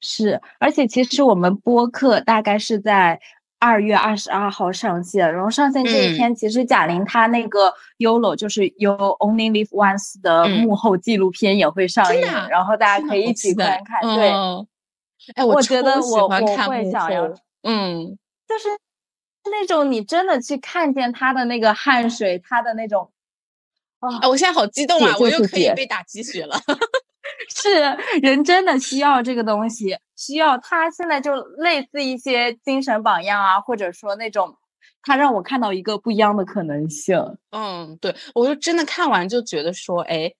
[0.00, 3.20] 是，而且其实我们播客大概是在
[3.58, 14.16] 二月二十二号上线，然后上线这一天，其实贾玲她那个 YOLO 就是 You Only Live Once 的幕后纪录片也会上映，然后大家可以一起观看。
[14.16, 14.30] 对，
[15.34, 17.26] 哎，我觉得我我会想要，
[17.62, 18.18] 嗯，
[18.48, 18.68] 就是。
[19.44, 23.10] 那种你真的去看见他的那个汗水，他的那种，
[24.00, 24.28] 啊！
[24.28, 25.16] 我现在好激动啊！
[25.18, 26.60] 我又可以被打鸡血了。
[27.54, 34.56] 是人真的需要这个东西，需要他现在就类似一些精神榜样啊，或者说那种
[35.02, 37.16] 他让我看到一个不一样的可能性。
[37.50, 40.32] 嗯，对，我就真的看完就觉得说，哎。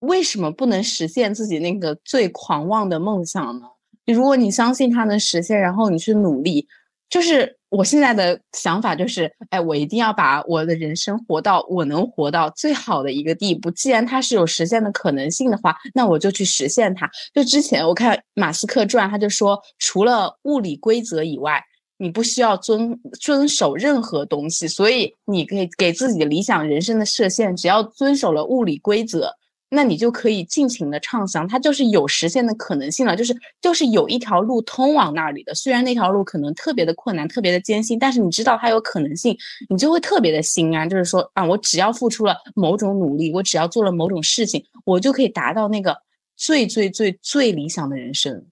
[0.00, 3.66] 为什么不能实现自己那个最狂妄的梦想呢？
[4.04, 6.68] 如果你相信它能实现，然后你去努力，
[7.08, 13.68] 就是我现在的想法就是，哎，我一定要把我的人生活到我能活到最好的一个地步。
[13.72, 17.10] 既然它是有实现的可能性的话，那我就去实现它。
[17.34, 21.60] 就之前我看马斯克传，他就说，除了物理规则以外，
[21.98, 29.32] 你不需要遵遵守任何东西，所以你可以给自己理想人生的设限，只要遵守了物理规则。
[29.74, 35.54] 那你就可以尽情的畅想，它就是有实现的可能性了，就是就是有一条路通往那里的。
[35.54, 39.36] 虽然那条路可能特别的困难，特别的艰辛，但是你知道它有可能性，
[39.68, 40.88] 你就会特别的心安。
[40.88, 45.96] 就是说啊，我只要付出了某种努力，我只要做了某种事情，我就可以达到那个
[46.36, 48.46] 最最最最理想的人生。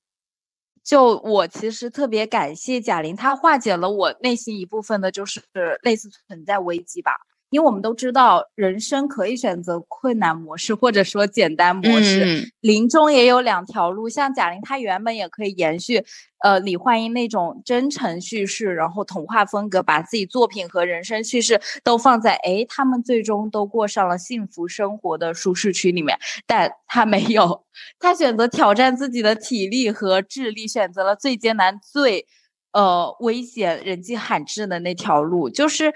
[0.85, 5.41] 就我其实特别感谢贾玲，她化解了我内心一部分的，就是
[5.83, 7.13] 类似存在危机吧。
[7.53, 12.25] 因为我们都知道，人生可以选择困难模式，或者说简单模式。
[12.25, 16.03] 嗯林中也有两条路，像贾玲，她原本也可以延续，
[16.43, 27.65] 呃，李焕英那种真诚叙事，然后童话风格，把自己作品和人生叙事都放在，诶，他们最终都过上了幸福生活的舒适区里面，但她没有，
[27.99, 32.25] 她选择挑战自己的体力和智力，选择了最艰难、最，
[32.73, 35.93] 呃，危险、人迹罕至的那条路，就是。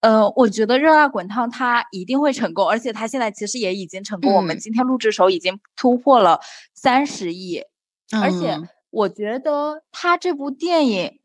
[0.00, 4.34] 呃，我觉得热辣滚烫它一定会成功，而且它现在其实也已经成功。
[4.34, 6.40] 我们嗯今天录制的时候已经突破了
[6.74, 7.62] 三十亿，
[8.20, 11.18] 而且嗯我觉得他这部电影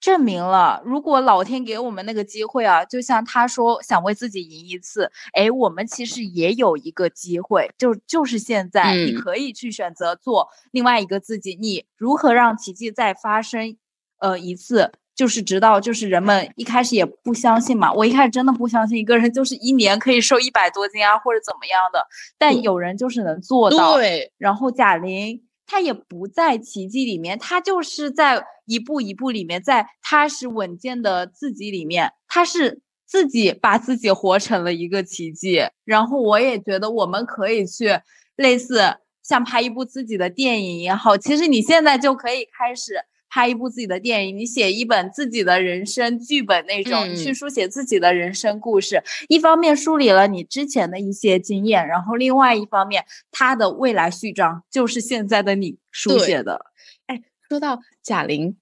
[0.00, 13.76] 证明了，如果老天给我们那个机会啊，就像他说想为自己赢一次，哎，我们其实也有一个机会，就就是现在，你嗯可以去选择做另外一个自己，你如何让奇迹再发生，
[14.18, 14.92] 呃，一次。
[15.14, 22.04] 就是直到就是人们一开始也不相信嘛，我一开始真的不相信一个人就是一年可以瘦一百多斤啊，或者怎么样的，
[22.36, 23.96] 但有人就是能做到。
[23.96, 35.62] 对，然后贾玲她也不在奇迹里面，她就是在一步一步里面，在踏实稳健的自己里面，她是自己把自己活成了一个奇迹。
[35.84, 38.00] 然后我也觉得我们可以去
[38.34, 38.80] 类似
[39.22, 42.94] 像拍一部自己的电影也好，其实你现在就可以开始。
[43.34, 49.02] 拍一部自己的电影，你写一本自己的人生剧本那种，你去嗯书写自己的人生故事。
[49.26, 56.66] 一方面梳理了你之前的一些经验，然后另外一方面，他的未来序章就是现在的你书写的。
[57.06, 58.56] 哎说到贾玲，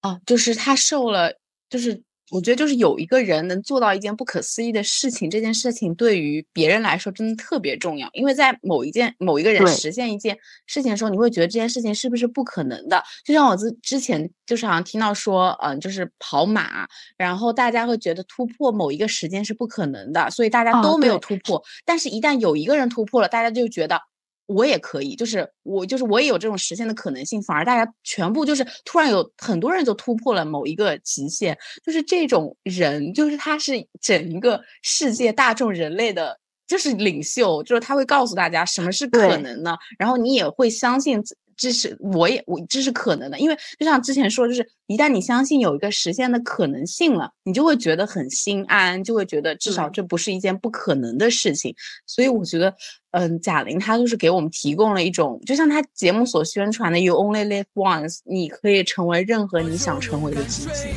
[0.00, 1.38] 啊，就是她瘦了，
[1.70, 13.02] 就是我觉得就是有一个人能做到一件不可思议的事情，这件事情对于别人来说真的特别重要，因为在某一件某一个人实现一件事情的时候，你会觉得这件事情是不是不可能的？
[13.22, 21.62] 就像我之之前就是好像听到说，嗯、就是跑马，然后大家会觉得突破某一个时间是不可能的，所以大家哦都没有突破。
[21.84, 24.00] 但是，一旦有一个人突破了，大家就觉得
[24.46, 36.38] 我也可以，就是我就是我也有这种实现的可能性，反而大家全部就是突然有很多人就突破了某一个极限，就是这种人，就是他是整一个世界大众人类的。
[36.64, 41.22] 就是领袖，就是他会告诉大家什么是可能的，然后你也会相信
[41.62, 51.72] 这这是我也我这是可能的，因为就像之前说，就是一旦你相信有一个实现的可能性了，你就会觉得很心安，就会觉得至少这不是一件不可能的事情。
[52.04, 52.74] 所以我觉得，
[53.12, 60.88] 嗯，贾玲她就是给我们提供了一种，就像她节目所宣传的 “You only live once”，你可以成为任何你想成为的自己。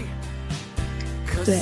[1.45, 1.59] 对，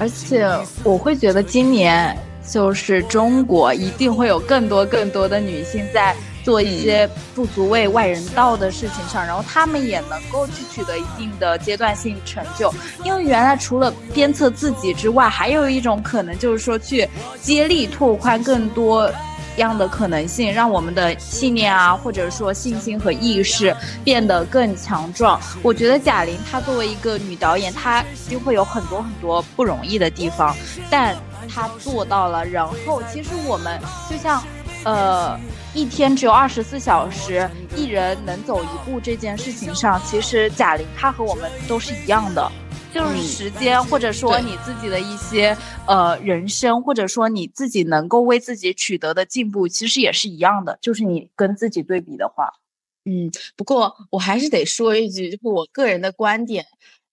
[0.00, 0.44] 而且
[0.82, 2.18] 我会觉得今年
[2.50, 12.72] 就是中国一定会有更多更多的女性在做一些不足为外人道的事情上，然后他们也能够去取得一定的阶段性成就。
[13.04, 17.08] 因为原来除了鞭策自己之外，还有一种可能就是说去
[17.40, 19.10] 接力拓宽更多。
[19.58, 25.38] 样的可能性，让我们的信念啊，或者说信心和意识变得更强壮。
[25.62, 30.56] 我觉得贾玲她作为一个女导演，她一定会有很多很多不容易的地方，
[30.88, 31.14] 但
[31.54, 32.42] 她做到了。
[32.46, 33.78] 然后，其实我们
[34.08, 34.42] 就像，
[34.84, 35.38] 呃，
[35.74, 42.50] 一天只有二十四小时，一人能走一步这件事情上，其实贾玲她和我们都是一样的。
[42.92, 45.56] 就是嗯时间，或者说你自己的一些
[45.86, 50.78] 呃人生，或者说你自己能够为自己取得的进步，其实也是一样的。
[50.82, 52.52] 就是你跟自己对比的话，
[53.06, 56.66] 嗯，不过我还是得说一句，就是我个人的观点，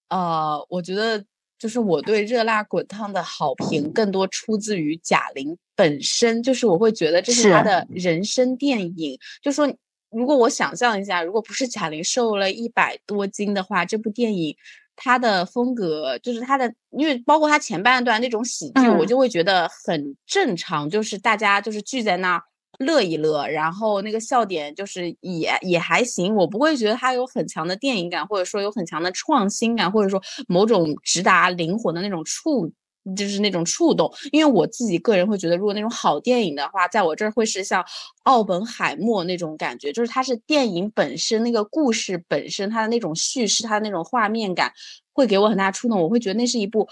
[0.10, 1.24] 呃，我觉得
[1.60, 9.19] 就是我对《热辣滚烫》的好评更多出自于贾玲本身，就是我会觉得这是她的人生电影。
[9.43, 9.72] 就说
[10.10, 14.56] 如果我想象一下，如果不是贾玲瘦了一百多斤的话，这部电影。
[15.02, 22.43] 她的风格就是她的，因为包括她前半段那种喜剧，我嗯就会觉得很正常，就是大家就是聚在那儿
[22.80, 32.72] 乐一乐，然后那个笑点就是也也还行，我不会觉得它有很强的电影感，或者说有很强的创新感，或者说某种直达灵魂的那种触。
[33.15, 37.84] 就是那种触动，因为我自己个人会觉得，如果那种好电影的话，在我这儿会是像
[38.24, 44.72] 奥本海默那种感觉，就是它是电影本身那个故事本身它的那种叙事，它的那种画面感，
[45.13, 46.00] 会给我很大触动。
[46.00, 46.88] 我会觉得那是一部，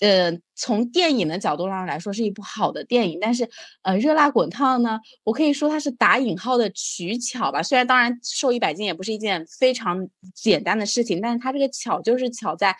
[0.00, 3.18] 呃，从电影的角度上来说是一部好的电影。
[3.20, 3.48] 但是，
[3.82, 7.62] 呃，热辣滚烫呢，我可以说它是打引号的取巧吧。
[7.62, 12.76] 虽然当然瘦一百斤也不是一件非常简单的事情，但是它这个巧就是巧在。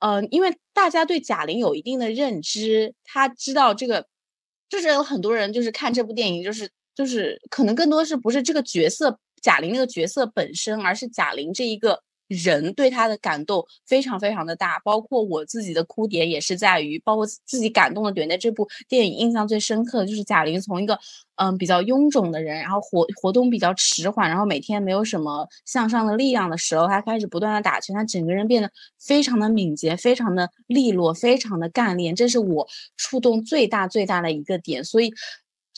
[0.00, 4.06] 嗯，因为大家对贾玲有一定的认知，他知道这个，
[4.68, 12.02] 就是有很多人就是看这部电影，就是就是可能更多是不是这个角色贾玲那个角色本身，而是贾玲这一个。
[12.28, 20.98] 人对他的感动非常非常的大，包括我自己的哭点也是在于，包括自己感动的点，在这部电影印象最深刻的就是贾玲从一个
[21.36, 35.12] 嗯比较臃肿的人，然后活活动比较迟缓，然后每天没有什么向上的力量的时候，她开始不断的打拳，她整个人变得非常的敏捷，非常的利落，非常的干练，这是我触动最大最大的一个点，所以。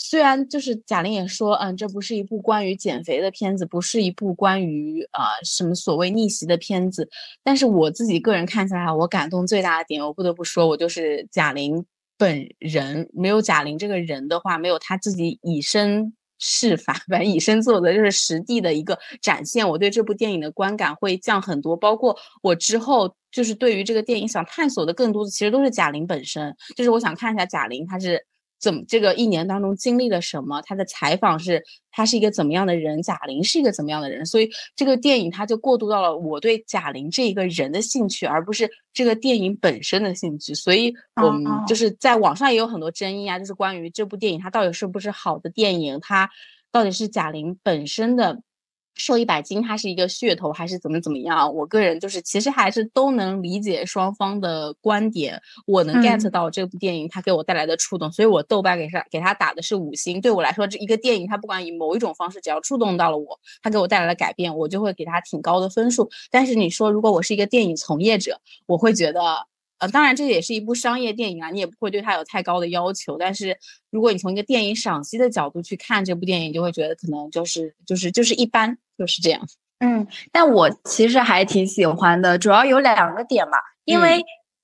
[0.01, 7.09] 虽然就是贾玲也说，嗯，这不是一部关于减肥的片子，不是一部关于呃什么所谓逆袭的片子，
[7.43, 11.85] 但是我自己个人看下来，我感动最大的点，我不得不说，我就是贾玲
[12.17, 13.11] 本人。
[13.13, 21.77] 没有贾玲这个人的话，没有她自己以身试法， 反正以身作则，就是实地的一个展现，我对这部电影的观感会降很多。
[21.77, 28.25] 包括我之后就是对于这个电影想探索的更多的，其实都是贾玲本身，就是我想看一下贾玲她是。
[28.61, 30.61] 怎么这个一年当中经历了什么？
[30.63, 33.01] 他的采访是，他是一个怎么样的人？
[33.03, 34.27] 贾玲是一个怎么样的人？
[34.27, 40.55] 所以这个电影他就过渡到了我对贾玲这一个人的兴趣，而不是这个电影本身的兴趣。
[40.55, 40.93] 所以，
[41.23, 46.29] 我们就是在网上也有很多争议啊，就是关于这部电影它到底是不是好的电影，它
[46.73, 48.41] 到底是贾玲本身的。
[48.99, 51.55] 瘦一百斤，它是一个噱头还是怎么怎么样？
[51.55, 60.21] 我个人就是其实还是都能理解双方的观点，我能 get 到这部电影它给我带来的触动，所以我豆瓣给它给它打的是五星。
[60.21, 66.11] 对我来说，这一个电影它不管以某一种方式，只要触动到了我，它给我带来了改变，我就会给它挺高的分数。
[66.31, 69.47] 但是你说如果我是一个电影从业者，我会觉得。
[69.79, 73.17] 呃，当然，这也是一部商业电影啊，你也不会对它有太高的要求。
[73.17, 73.57] 但是，
[73.91, 79.41] 如果你从一个电影赏析的角度去看这部电影，就会觉得可能就是就是就是一般，就是这样。
[79.79, 83.59] 嗯，但我其实还挺喜欢的，主要有两个点吧。
[83.85, 84.21] 因为，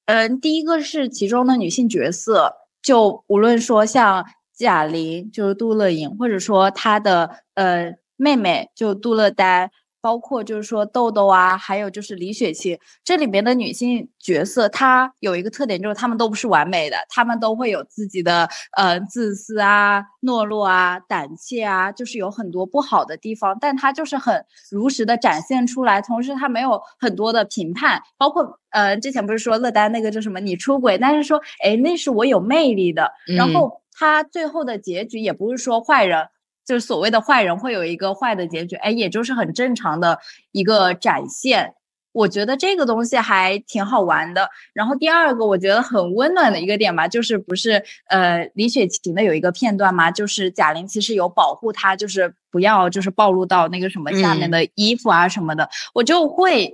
[0.07, 9.71] 嗯，第一个是其中的女性角色，就无论说像贾玲，就是杜乐莹，或者说她的呃妹妹，就杜乐丹。
[10.05, 36.29] 包括就是说豆豆啊，还有就是李雪琴这里面的女性角色，她有一个特点，就是她们都不是完美的，她们都会有自己的呃自私啊、懦弱啊、胆怯啊，就是有很多不好的地方，但她就是很如实的展现出来，同时她没有很多的评判，包括呃之前不是说乐丹那个叫什么你出轨，但是说哎那是我有魅力的，然后她最后的结局也不是说坏人。
[36.65, 40.19] 就是所谓的坏人会有一个坏的结局，哎，也就是很正常的
[40.53, 41.75] 一个展现。
[42.13, 44.49] 我觉得这个东西还挺好玩的。
[44.73, 50.11] 然后第二个我觉得很温暖的一个点吧，就是不是呃李雪琴的有一个片段吗？
[50.13, 55.69] 就是贾玲其实有保护她，就是不要就是暴露到那个什么下面的衣服啊什么的。
[55.93, 56.73] 我就会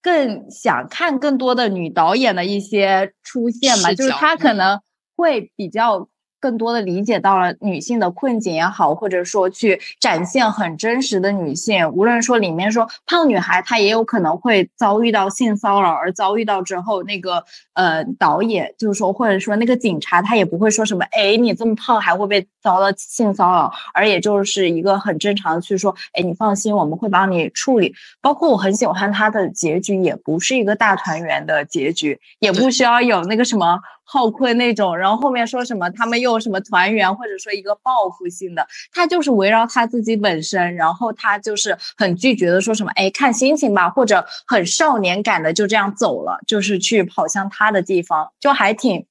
[0.00, 4.80] 更想看更多的女导演的一些出现嘛，就是她可能
[5.16, 6.08] 会比较。
[6.46, 27.92] 更多的理解到了女性的困境也好，或者说去展现很真实的女性，无论说里面说胖女孩她也有可能会遭遇到性骚扰，而遭遇到之后，那个呃导演就是说，或者说那个警察他也不会说什么，哎，你这么胖还会被遭到性骚扰，而也就是一个很正常的去说，哎，你放心，我们会帮你处理。
[28.20, 33.80] 包括我很喜欢他的结局，也不是一个大团圆的结局，也不需要有那个什么。
[34.08, 49.04] 浩坤那种，然后后面说什么他们又什么团圆，或者说一个报复性的，他就是围绕他自己本身，然后他就是很拒绝的说什么，哎，看心情吧，或者很少年感的就这样走了，就是去跑向他的地方，就还挺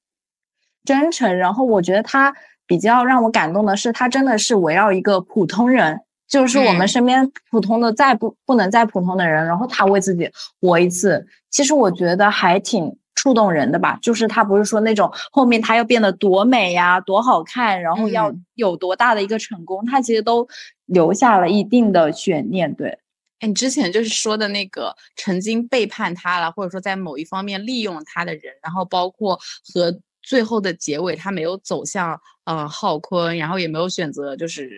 [0.82, 1.36] 真诚。
[1.36, 2.34] 然后我觉得他
[2.66, 11.26] 比较让我感动的是，他真的是围绕一个普通人，就是我们身边普通的再不不能再普通的人，然后他为自己活一次。
[11.50, 12.96] 其实我觉得还挺。
[13.16, 20.46] 触动人的吧，就是他不是说那种后面他要变得多美呀、多好看，然后要有多大的一个成功，他其实都
[20.84, 22.72] 留下了一定的悬念。
[22.74, 22.96] 对，
[23.40, 29.36] 哎，你之前就是说的那个曾经背叛他了，或者说在某一方面利用了他的人，然后包括
[29.74, 34.70] 和最后的结尾，他没有走向呃浩坤，然后也没有选择就是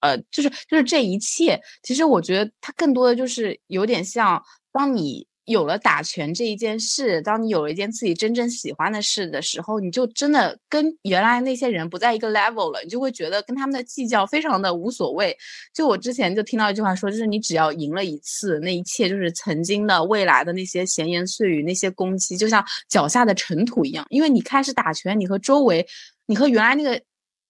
[0.00, 15.36] 呃，就是就是这一切，其实我觉得它更多的就是有点像，当你有了打拳这一件事，当你有了一件自己真正喜欢的事的时候，你就真的跟原来那些人不在一个 level 了，你就会觉得跟他们的计较非常的无所谓。
[15.74, 24.06] 就我之前就听到一句话说，就是你只要赢了一次，那一切就是曾经的、未来的那些闲言碎语、那些攻击，就像脚下的尘土一样。
[24.10, 25.86] 因为你开始打拳，你和周围，
[26.26, 27.02] 你和原来那个。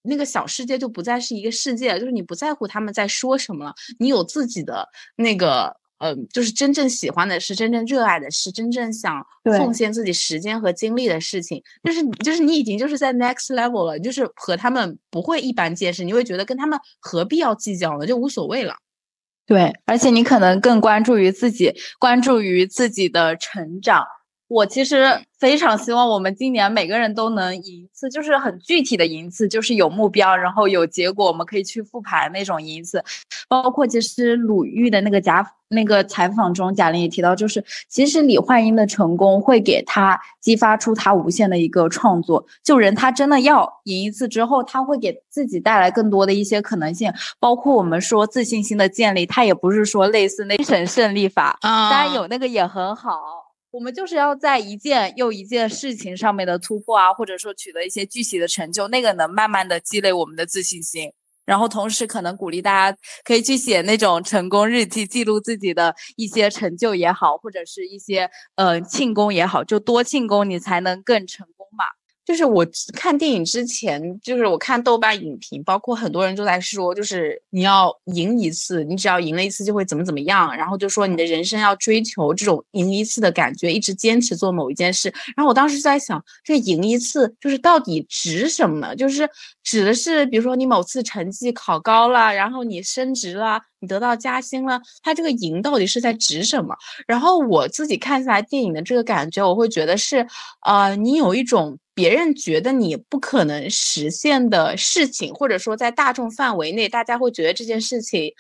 [0.05, 4.85] 那个小世界就不再是一个世界，就是你不在乎他们在说什么了，你有自己的
[5.15, 18.05] 那个，呃，就是真正喜欢的事，真正热爱的事，真正想奉献自己时间和精力的事情，就是就是你已经就是在 next level 了，就是和他们不会一般见识，你会觉得跟他们何必要计较呢？
[18.07, 18.75] 就无所谓了。
[19.47, 24.05] 对，而且你可能更关注于自己，关注于自己的成长。
[24.53, 33.03] 我其实非常希望我们今年每个人都能赢一次，就是很具体的赢一次，就是有目标，然后有结果，我们可以去复盘那种赢一次。
[33.49, 42.45] 包括其实鲁豫的那个贾那个采访中，贾玲也提到，就是其实李焕英的成功会给她激发出她无限的一个创作。
[42.63, 53.42] 就人他真的要赢一次之后，他会给自己带来更多的一些可能性，包括我们说自信心的建立，他也不是说类似那精神胜利法，啊当然有那个也很好。
[53.73, 61.11] 我们就是要在一件又一件事情上面的突破啊，或者说取得一些具体的成就，那个能慢慢的积累我们的自信心。
[61.47, 71.87] 然后同时可能鼓励大家可以去写那种成功日记，记录自己的一些成就也好，或者是一些呃庆功也好，就多庆功，你才能更成功嘛。
[72.25, 85.13] 就是我看电影之前，就是我看豆瓣影评，包括很多人都在说，就是你要赢一次，你只要赢了一次就会怎么怎么样，然后就说你的人生要追求这种赢一次的感觉，一直坚持做某一件事。
[85.37, 88.95] 然后我当时在想，这赢一次就是到底值什么呢？
[88.95, 89.29] 就是
[89.65, 96.75] 指的是，比如说你某次成绩考高了，然后你升职了，你得到加薪了，它这个赢到底是在指什么？
[97.07, 100.27] 然后我自己看下来电影的这个感觉，我会觉得是，
[100.67, 108.33] 呃，你有一种别人觉得你不可能实现的事情，或者说在大众范围内，大家会觉得这件事情，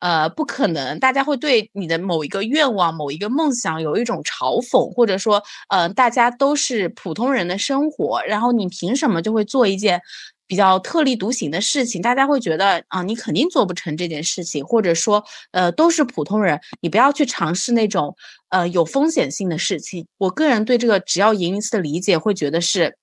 [0.00, 10.02] 呃，不可能，大家会对你的某一个愿望、某一个梦想有一种嘲讽，或者说，呃，大家都是普通人的生活，然后你凭什么就会做一件？
[10.46, 18.16] 比较特立独行的事情，大家会觉得啊，你肯定做不成这件事情，或者说，呃，都是普通人，你不要去尝试那种
[18.50, 20.06] 呃有风险性的事情。
[20.18, 22.96] 我个人对这个只要赢一次的理解，会觉得是，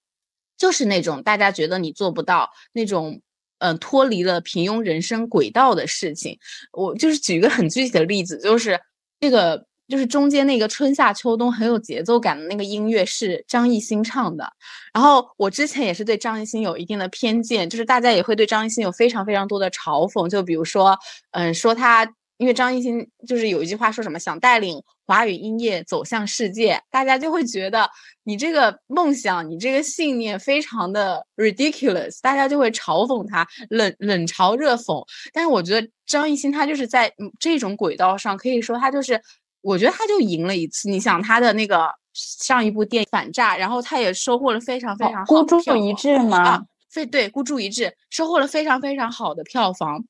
[0.58, 3.22] 就是那种大家觉得你做不到那种。
[3.60, 6.38] 嗯，脱离了平庸人生轨道的事情，
[6.74, 8.78] 我就是举一个很具体的例子，就是
[9.22, 14.52] 这个，就是中间那个春夏秋冬很有节奏感的那个音乐是张艺兴唱的，
[14.92, 20.98] 然后我之前也是对张艺兴有一定的偏见，就是大家也会对张艺兴有非常非常多的嘲讽，就比如说，
[21.34, 27.88] 嗯，说他，因为张艺兴就是有一句话说什么想带领华语音乐走向世界，大家就会觉得
[28.24, 35.06] 你这个梦想，你这个信念非常的 ridiculous，大家就会嘲讽他，冷冷嘲热讽。
[35.32, 39.22] 但是我觉得张艺兴他就是在嗯这种轨道上，可以说他就是，
[39.64, 40.88] 我觉得他就赢了一次。
[40.90, 46.38] 你想他的那个上一部电影《反诈》，然后他也收获了非常非常好孤注一掷吗？
[46.38, 46.62] 啊，
[46.92, 50.04] 非对孤注一掷，收获了非常非常好的票房。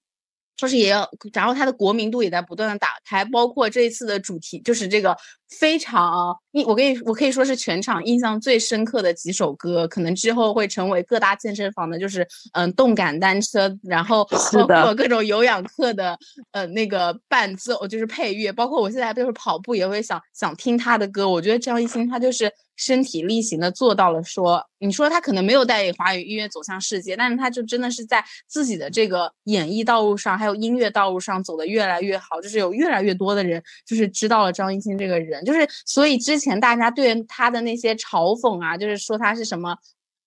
[0.58, 5.18] 说是也要，然后它的国民度也在不断的打开，包括这一次的主题就是这个
[5.60, 14.24] 非常印，我跟你我可以说是全场印象最深刻的几首歌，可能之后会成为各大健身房的，就是嗯动感单车，然后
[14.68, 16.18] 包括各种有氧课的
[16.52, 39.78] 呃那个伴奏，就是配乐，包括我现在就是跑步也会想想听他的歌，我觉得张艺兴他就是身体力行的做到了说，你说他可能没有带领华语音乐走向世界，但是他就真的是在自己的这个演艺道路上，还有音乐道路上走得越来越好，就是有越来越多的人就是知道了张艺兴这个人，就是所以之前大家对他的那些嘲讽啊，就是说他是什么。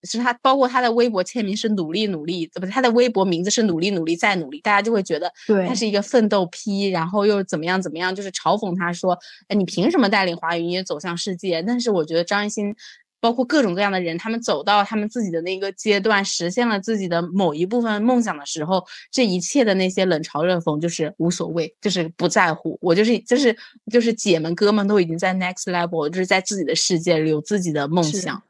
[0.03, 9.19] 是他，包括他的微博签名是努力努力，呃不他的微博名字是努力努力再努力，大家就会觉得对他是一个奋斗批，然后又怎么样怎么样，就是嘲讽他说，
[9.49, 11.63] 哎，你凭什么带领华语音乐走向世界？
[11.63, 12.75] 但是我觉得张艺兴，
[13.21, 22.79] 包括各种各样的人，他们走到他们自己的那个阶段，实现了自己的某一部分梦想的时候，这一切的那些冷嘲热讽就是无所谓，就是不在乎。
[22.81, 23.57] 我就是就是
[23.91, 28.41] 就是姐们哥们都已经在 next level，就是在自己的世界里有自己的梦想。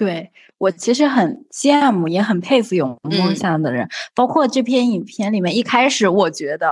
[0.00, 3.86] 对我其实很羡慕，也很佩服有梦嗯想的人。
[4.14, 6.70] 包括这篇影片里面，一开始我觉得，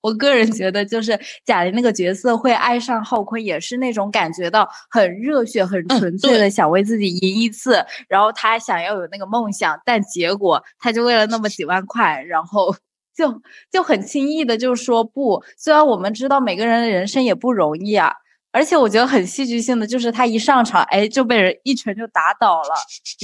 [0.00, 12.74] 我个人觉得，就是贾玲那个角色会爱上浩坤，也是那种感觉到很热血、很嗯纯粹的想为自己赢一次，然后他想要有那个梦想，但结果他就为了那么几万块，然后
[13.14, 15.44] 就就很轻易的就说不。
[15.58, 18.10] 虽然我们知道每个人的人生也不容易啊，
[18.52, 22.74] 而且我觉得很戏剧性的就是他一上场，哎，就被人一拳就打倒了，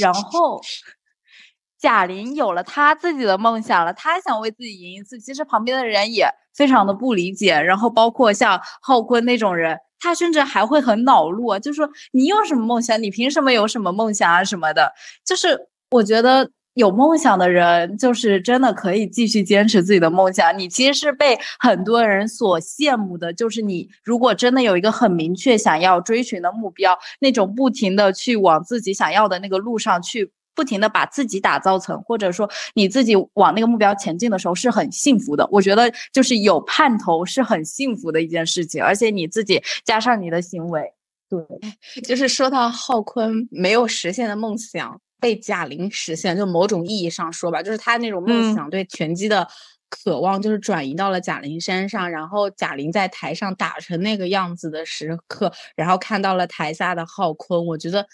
[0.01, 0.61] 然后。
[1.79, 5.21] 贾玲有了她自己的梦想了，她想为自己赢一次。
[5.21, 13.01] 其实旁边的人也非常的不理解，然后包括像浩坤那种人，他甚至还会很恼怒啊，就说你有什么梦想？
[13.01, 14.91] 你凭什么有什么梦想啊什么的？
[15.25, 20.57] 就是我觉得有梦想的人，就是真的可以继续坚持自己的梦想。
[20.57, 30.31] 你其实是被很多人所羡慕的，就是你如果真的有一个很明确想要追寻的目标，那种不停的去往自己想要的那个路上去。
[30.55, 35.47] 不停的把自己打造成，或者说你自己往那个目标前进的时候是很幸福的。
[35.53, 40.81] 我觉得就是有盼头是很幸福的一件事情，而且你自己加上你的行为，
[41.29, 41.39] 对，
[42.05, 49.47] 就是说到浩坤没有实现的梦想被贾玲实现，就某种意义上说吧，就是他那种梦想对拳击的
[49.89, 52.11] 渴望，就是转移到了贾玲身上。
[52.11, 58.07] 然后贾玲在台上打成那个样子的时刻，然后看到了台下的浩坤，我觉得。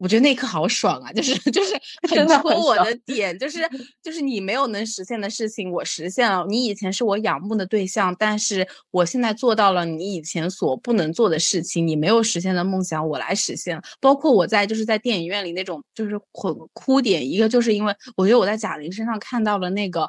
[0.00, 1.74] 我觉得那一刻好爽啊，就是就是
[2.08, 3.60] 很戳我的点，就是
[4.02, 6.46] 就是你没有能实现的事情，我实现了。
[6.48, 13.78] 你以前是我仰慕的对象，但是我现在做到了你以前所不能做的事情，你没有实现的梦想，我来实现。
[14.00, 20.08] 包括我在就是在电影院里那种就是哭哭点，一个就是因为我觉得我在贾玲身上看到了那个，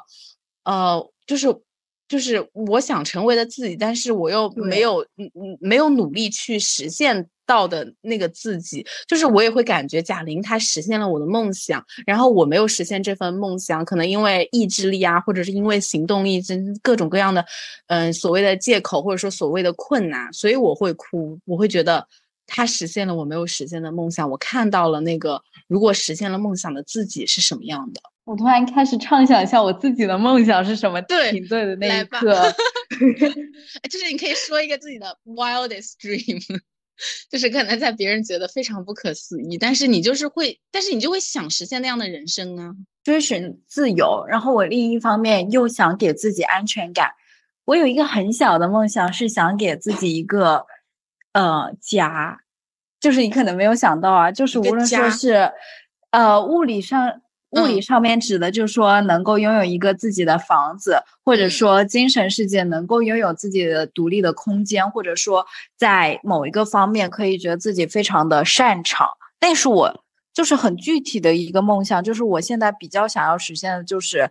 [0.64, 1.54] 呃，就是
[2.08, 7.28] 就是我想成为的自己，但是我又没有嗯嗯没有努力去实现。
[7.52, 17.44] 到的那个自己，就是我也会感觉贾玲她实现了我的梦想，然后我没有实现这份梦想，可能因为意志力啊，或者是因为行动力，真各种各样的，
[17.88, 22.08] 嗯，所谓的借口或者说所谓的困难，所以我会哭，我会觉得
[22.46, 28.00] 她实现了我没有实现的梦想，我看到了那个如果实现了梦想的自己是什么样的。
[28.24, 32.32] 我突然开始畅想一下我自己的梦想是什么，对，挺对的那一刻，
[33.90, 36.40] 就是你可以说一个自己的 wildest dream。
[37.30, 44.24] 就是可能在别人觉得非常不可思议，但是你就是会，但是你就会想实现那样的人生啊，追寻自由。
[44.28, 47.10] 然后我另一方面又想给自己安全感。
[47.64, 50.66] 我有一个很小的梦想，是想给自己一个
[51.32, 52.40] 呃家，
[53.00, 55.52] 就是你可能没有想到啊，就是无论说是
[56.10, 57.22] 呃物理上。
[57.52, 65.46] 物理上面指的就是说能够拥有一个自己的房子，或者说精神世界能够拥有自己的独立的空间，或者说
[65.76, 69.08] 在某一个方面可以觉得自己非常的擅长。
[69.38, 74.30] 但是我就是很具体的一个梦想，就是我现在比较想要实现的就是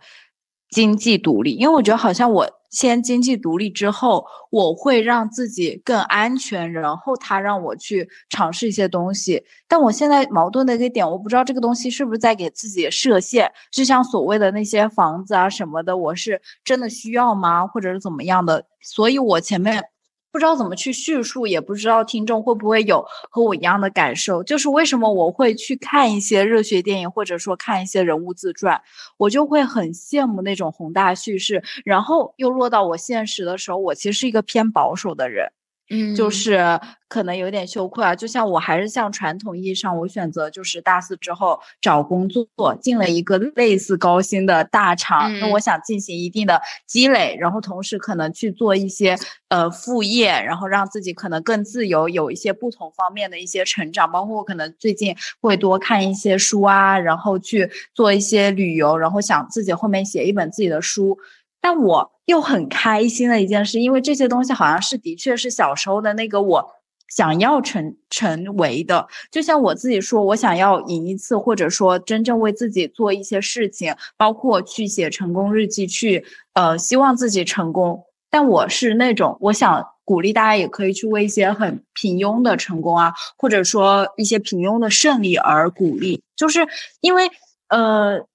[0.70, 2.61] 经济独立，因为我觉得好像我。
[2.72, 9.44] 先经济独立之后，我会让自己更安全，然后他让我去尝试一些东西。
[9.68, 17.66] 但我现在矛盾的一个点，我不知道这个东西是不是在给自己设限，就像所谓的那些房子啊什么的，我是真的需要吗？
[17.66, 18.66] 或者是怎么样的？
[18.80, 19.91] 所以我前面。
[20.32, 24.42] 不知道怎么去叙述，也不知道听众会不会有和我一样的感受。
[24.42, 28.80] 就是为什么我会去看一些热血电影，或者说看一些人物自传，
[29.18, 31.62] 我就会很羡慕那种宏大叙事。
[31.84, 35.46] 然后又落到我现实的时候，我其实是一个偏保守的人。
[35.92, 36.58] 嗯，就是
[37.06, 38.16] 可能有点羞愧啊。
[38.16, 45.38] 就像我还是像传统意义上，我选择就是大四之后找工作，进了一个类似高薪的大厂。
[45.38, 49.16] 那我想进行一定的积累，然后同时可能去做一些
[49.48, 54.10] 呃副业，然后让自己可能更自由，有一些不同方面的一些成长。
[54.10, 61.18] 包括我可能最近会多看一些书啊，然后去做一些旅游，然后想自己后面写一本自己的书。
[61.62, 66.70] 但我又很开心的一件事，因为这些东西好像是的确是小时候的那个我
[67.08, 69.06] 想要成成为的。
[69.30, 78.04] 就像我自己说，我想要赢一次，或者说真正为自己做一些事情，包括去写成功日记，去呃希望自己成功。
[78.28, 86.66] 但我是那种，我想鼓励大家也可以去为一些很平庸的成功啊，或者说一些平庸的胜利而鼓励，就是
[87.00, 87.30] 因为
[87.68, 88.26] 呃，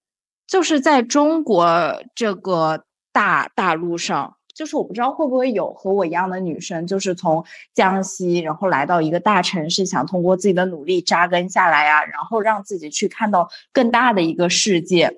[0.48, 2.86] 就是在中国这个。
[3.18, 7.43] 大大陆上，就是我不知道会不会有和我一样的女生，就是从
[7.74, 15.11] 江西，然后来到一个大城市，想通过自己的努力扎根下来呀，然后让自己去看到更大的一个世界。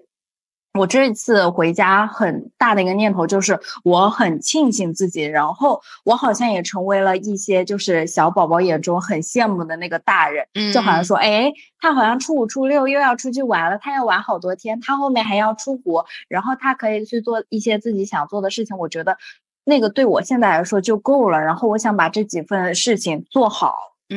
[0.76, 11.52] 我这一次回家很大的一个念头就是，我很庆幸自己，然后我好像也成为了一些就是小宝宝眼中很羡慕的那个大人，就好像说，哎，
[11.82, 18.78] 他好像初五初六又要出去玩了，他要玩好多天，他后面还要出国，然后他可以去做一些自己想做的事情。
[18.78, 19.18] 我觉得
[19.66, 23.74] 那个对我现在来说就够了，然后我想把这几份事情做好，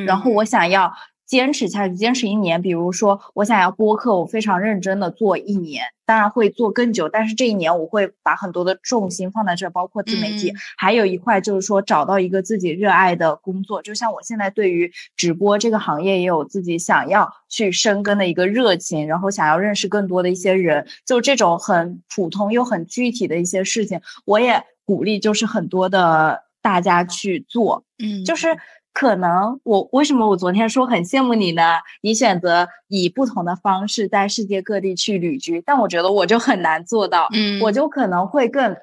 [0.07, 0.93] 然后我想要。
[1.33, 2.61] 坚持下去，坚持一年。
[2.61, 13.81] 比如说，我想要播客，我非常认真的做一年，当然会做更久，但是这一年我会把很多的重心放在这，包括自媒体，嗯还有一块就是说找到一个自己热爱的工作。
[13.81, 27.85] 就像我现在对于直播这个行业也有自己想要去深耕的一个热情，然后想要认识更多的一些人，就这种很普通又很具体的一些事情，我也鼓励就是很多的大家去做。
[27.99, 28.49] 嗯就是
[28.93, 31.79] 可能我为什么我昨天说很羡慕你呢？
[32.03, 38.77] 你选择以不同的方式在世界各地去旅居，但我觉得我就很难做到，嗯我就可能会更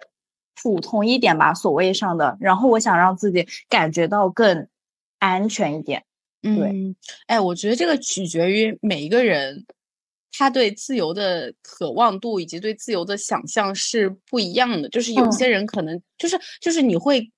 [0.61, 2.35] 普通一点吧，所谓上的。
[2.39, 4.67] 然后我想让自己感觉到更
[5.19, 6.03] 安全一点。
[6.41, 6.95] 对嗯，
[7.27, 9.65] 哎，我觉得这个取决于每一个人，
[10.31, 14.89] 他对自由的渴望度以及对自由的想象是不一样的。
[14.89, 17.31] 就是有嗯些人可能就是就是你会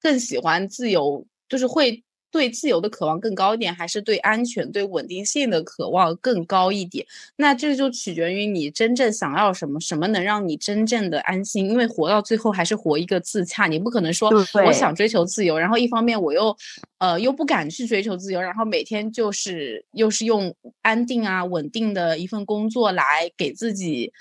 [0.00, 7.06] 更喜欢自由，就是会对自由的渴望更高一点，还是对安全、对稳定性的渴望更高一点？
[7.36, 11.70] 那这就取决于你真正想要什么，什么能让你真正的安心。
[11.70, 14.30] 因为活到最后还是活一个自洽，你不可能说
[14.66, 16.54] 我想追求自由，然后一方面我又
[16.98, 24.12] 呃又不敢去追求自由，然后每天就是又是用安定啊稳定的一份工作来给自己。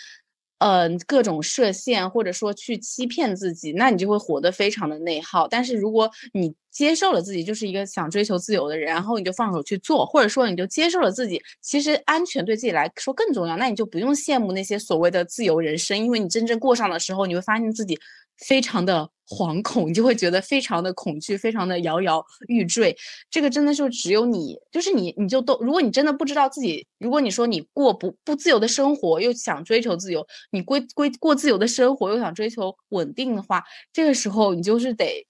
[0.59, 5.47] 呃，各种设限，或者说去欺骗自己，那你就会活得非常的内耗。
[5.47, 17.97] 但是如果你接受了自己就是一个想追求自由的人，然后你就放手去做，或者说你就接受了自己，其实安全对自己来说更重要，那你就不用羡慕那些所谓的自由人生，因为你真正过上的时候，你会发现自己
[18.37, 22.95] 非常的惶恐，你就会觉得非常的恐惧，非常的摇摇欲坠。
[23.29, 35.25] 这个真的就只有你，就是你，你就都，如果你真的不知道自己，如果你说你过不不自由的生活，又想追求自由，你归归过自由的生活，又想追求稳定的话，这个时候你就是得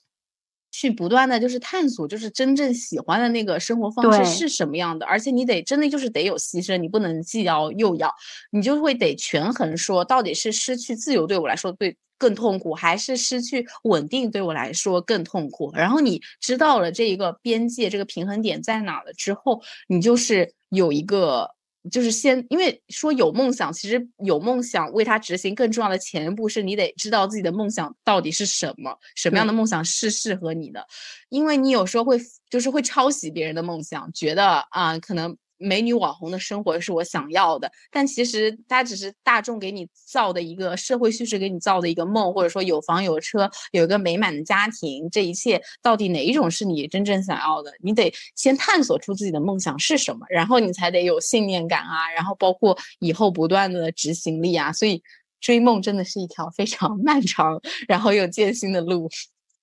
[0.72, 8.13] 去不断的就是探索，就是真正喜欢的那个生活方式是什么样的，而且你得真的就是得有牺牲，你不能既要又要，
[8.51, 15.72] 你就会得权衡说，到底是失去自由对我来说对更痛苦，还是失去稳定对我来说更痛苦？
[15.74, 21.57] 然后你知道了这一个边界，这个平衡点在哪了之后，你就是有一个。
[21.89, 30.85] 就是先，因为说有梦想，其实有梦想为他执行更重要的前一步是你得知道自己的梦想到底是什么，什么样的梦想是适合你的。
[31.29, 32.19] 因为你有时候会
[32.49, 47.72] 就是会抄袭别人的梦想，觉得啊、可能美女网红的生活是我想要的，但其实它只是大众给你造的一个社会叙事给你造的一个梦，或者说有房有车，有一个美满的家庭，这一切到底哪一种是你真正想要的？
[47.82, 55.01] 你得先探索出自己的梦想是什么，然后你才得有信念感啊，然后包括以后不断的执行力啊，所以。
[55.39, 59.08] 追梦真的是一条非常 漫长，然后又艰辛的路。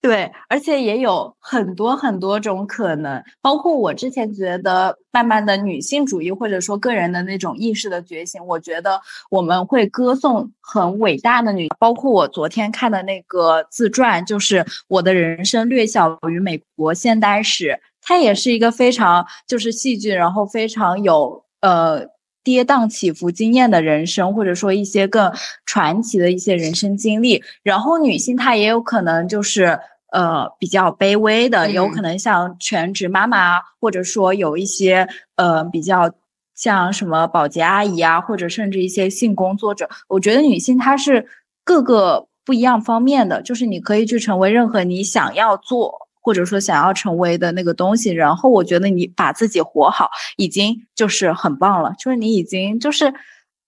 [0.05, 9.01] 对，而且也有很多很多种可能，包括我之前觉得慢慢的女性主义或者说个人的那种意识的觉醒，我觉得
[9.31, 17.69] 我们会歌颂很伟大的女，包括我昨天看的那个自传，就是《我的人生略小于美国现代史》，
[18.03, 22.13] 它也是一个非常就是戏剧，然后非常有呃。
[22.45, 25.33] 跌宕起伏经验的人生，或者说一些更
[25.65, 29.81] 传奇的一些人生经历，然后女性她也有可能就是
[30.15, 35.07] 呃比较卑微的，有嗯可能像全职妈妈啊，或者说有一些
[35.37, 36.11] 呃比较
[36.55, 39.89] 像什么保洁阿姨啊，或者甚至一些性工作者。
[40.09, 41.27] 我觉得女性她是
[41.65, 46.01] 各个不一样方面的，就是你可以去成为任何你想要做。
[46.27, 50.09] 或者说想要成为的那个东西，然后我觉得你把自己活好，
[50.39, 51.93] 已经就是很棒了。
[51.99, 53.13] 就是你已经就是，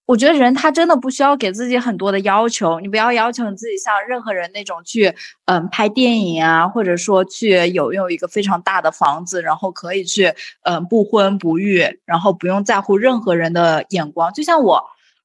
[0.06, 5.14] 我觉得人他真的不需要给自己很多的要求，你不要要求你自己像任何人那种去，
[5.46, 10.32] 嗯，拍电影啊，或者说去有拥有一个非常大的房子，然后可以去，
[10.62, 14.32] 嗯，不婚不育，然后不用在乎任何人的眼光。
[14.32, 14.82] 就像我，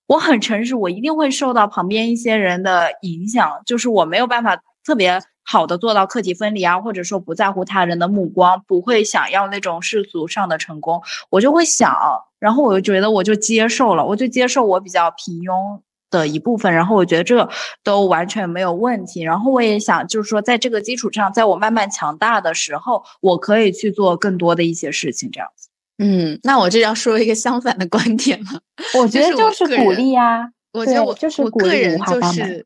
[0.08, 5.22] 我很诚实，我一定会受到旁边一些人的影响，就是我没有办法特别。
[5.44, 11.02] 好的做到课题分离啊，或者说不在乎他人的目光，不会想要那种世俗上的成功，
[11.32, 11.94] 我就会想，
[12.42, 15.80] 然后我就觉得我就接受了，我就接受我比较平庸
[16.10, 17.48] 的一部分，然后我觉得这个
[17.84, 19.22] 都完全没有问题。
[19.22, 25.70] 然后我也想，就是说在这个基础上，在我慢慢强大的时候，我可以去做更多的一些事情，这样子。
[26.00, 28.60] 嗯，那我这要说一个相反的观点了。
[29.00, 32.66] 我觉得就是鼓励呀、我觉得我就是我个人就是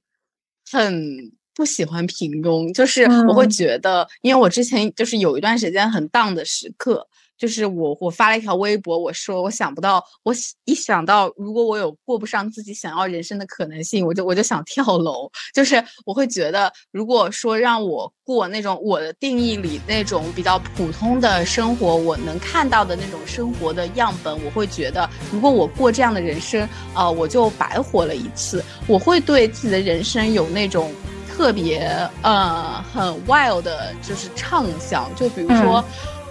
[0.71, 7.05] 很不喜欢平庸，就是我会觉得，因为我之前就是有一段时间很 down 的时刻。
[7.37, 10.33] 就是我，我发了一条微博，我说我想不到，我
[10.63, 15.29] 一想到如果我有过不上自己想要人生的可能性，我就我就想跳楼。
[15.53, 28.63] 就是我会觉得，如果说让我过那种我的定义里那种比较普通的生活，我能看到的那种生活的样本，我会觉得，如果我过这样的人生，呃，我就白活了一次。
[28.87, 30.91] 我会对自己的人生有那种
[31.27, 31.87] 特别
[32.21, 35.13] 呃很 wild 的，就是畅想。
[35.15, 35.83] 就比如说。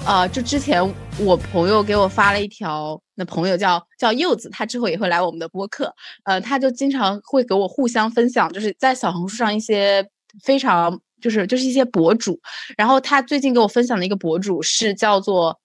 [0.07, 0.83] 呃，就之前
[1.19, 5.93] 我朋友给我发了一条，那朋友叫叫柚子，他之后也会来我们的播客。
[6.25, 10.07] 呃，他就经常会给我互相分享，就是在小红书上一些
[10.43, 12.39] 非常就是就是一些博主。
[12.77, 15.59] 然后他最近给我分享的一个博主是叫做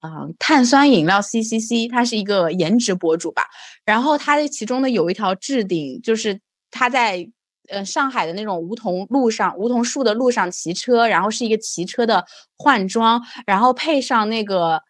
[0.00, 3.44] 啊碳酸饮料 C C C，他是一个颜值博主吧。
[3.86, 6.38] 然后他的其中的有一条置顶，就是
[6.70, 7.26] 他在。
[7.68, 12.24] 呃，上海的那种梧桐路上，梧桐树的路上骑车，然后是一个骑车的
[12.56, 14.80] 换装，然后配上那个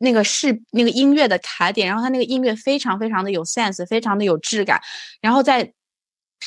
[0.00, 4.80] 那个是那个音乐的卡点，然后他那个音乐非常非常的有 sense，非常的有质感，
[5.20, 5.72] 然后在。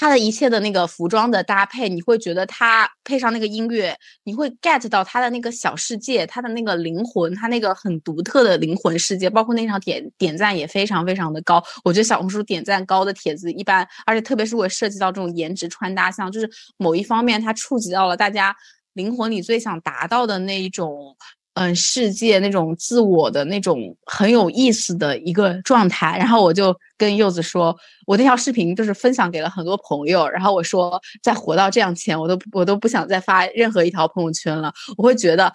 [0.01, 9.29] 他的一切的那个服装的搭配，你会觉得他配上那个音乐，你会 get 到他的那个小世界，他的那个灵魂，他那个很独特的灵魂世界。
[9.29, 11.63] 包括那场点点赞也非常非常的高。
[11.83, 18.55] 我觉得小红书点赞高的帖子一般，而且特别是我涉及到这种颜值穿搭，像就是某一方面，它触及到了大家
[18.93, 21.15] 灵魂里最想达到的那一种。
[21.55, 27.75] 嗯，世界那种自我的那种很有意思的一个状态，然后我就跟柚子说，
[28.07, 34.71] 我那条视频就是分享给了很多朋友，然后我说，在活到这样前，我都我都不想再发任何一条朋友圈了。
[34.97, 35.51] 我会觉得，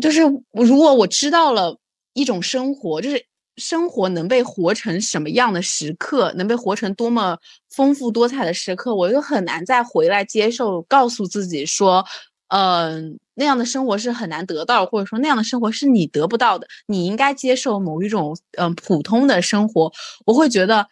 [0.00, 0.22] 就是
[0.52, 1.78] 如果我知道了
[2.14, 3.24] 一种生活，就是
[3.56, 7.38] 生活能被活成什么样的时刻，能被活成多么
[7.70, 12.04] 丰富多彩的时刻，我就很难再回来接受，告诉自己说。
[12.50, 16.66] 嗯，那样的生活是很难得到，或者说那样的生活是你得不到的。
[16.86, 19.90] 你应该接受某一种嗯普通的生活。
[20.26, 20.86] 我会觉得，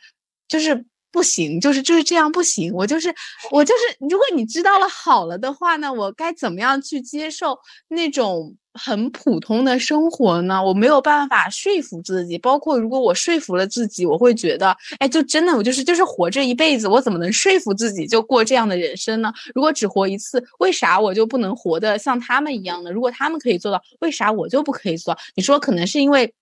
[0.49, 2.73] 就是不行，就是就是这样不行。
[2.73, 3.15] 我就是
[3.51, 8.57] 我就是，如果你知道了好了的话呢，我该怎么样去接受那种？
[8.77, 12.39] 很普通的生活呢，我没有办法说服自己。
[12.39, 19.33] 包括如果我说服了自己，我会觉得，哎，就真的我就是就是活这一辈子，我怎么能说服自己就过这样的人生呢？
[19.55, 22.91] 如果只活一次，为啥我就不能活得像他们一样呢？
[22.91, 25.17] 如果他们可以做到，为啥我就不可以做？
[25.35, 26.33] 你说可能是因为。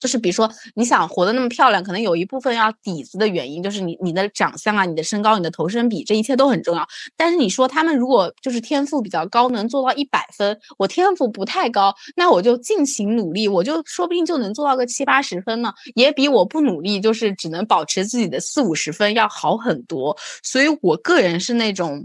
[0.00, 6.88] 就是比如说，你想活得那么漂亮，可能有一部分要底子的原因，就是你你的长相啊，你的身高，你的头身比，这一切都很重要。
[7.16, 20.16] 但是你说他们如果就是天赋比较高，能做到一百分，我天赋不太高，那我就尽情努力，我就说不定就能做到个七八十分呢，也比我不努力，就是只能保持自己的四五十分要好很多。
[20.42, 22.02] 所以我个人是那种，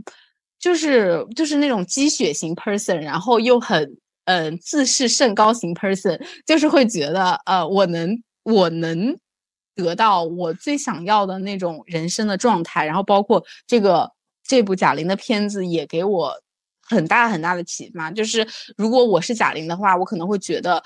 [0.60, 3.98] 就是就是那种积雪型 person，然后又很。
[4.26, 9.16] 嗯，自视甚高型 person 就是会觉得，呃，我能，我能
[9.76, 14.12] 得到我最想要的那种人生的状态，然后包括这个
[14.44, 16.34] 这部贾玲的片子也给我
[16.82, 18.10] 很大很大的启发。
[18.10, 18.48] 就是
[18.78, 20.82] 如果我是贾玲的话，我可能会觉得，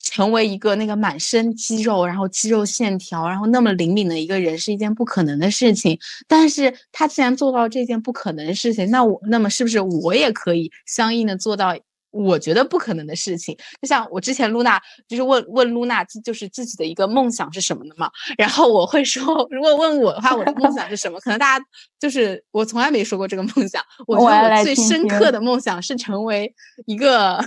[0.00, 5.96] 成为一个那个满身肌肉，然后肌肉线条，然后那么灵敏的一个人是一件不可能的事情。
[6.26, 11.76] 但是他既然做到这件不可能的事情，那我那么是不是我也可以相应的做到？
[12.24, 18.10] 我觉得不可能的事情，就像我之前露娜就是问问露娜，就是自己的一个梦想是什么的嘛。
[18.36, 21.20] 然后我会说，如果问我的话，我的梦想是什么？
[21.20, 21.64] 可能大家
[22.00, 23.82] 就是我从来没说过这个梦想。
[24.06, 26.52] 我觉得我最深刻的梦想是成为
[26.86, 27.38] 一个，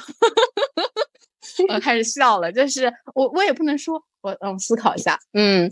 [1.70, 2.52] 我开始笑了。
[2.52, 5.70] 就是我我也不能说，我嗯思考一下，嗯，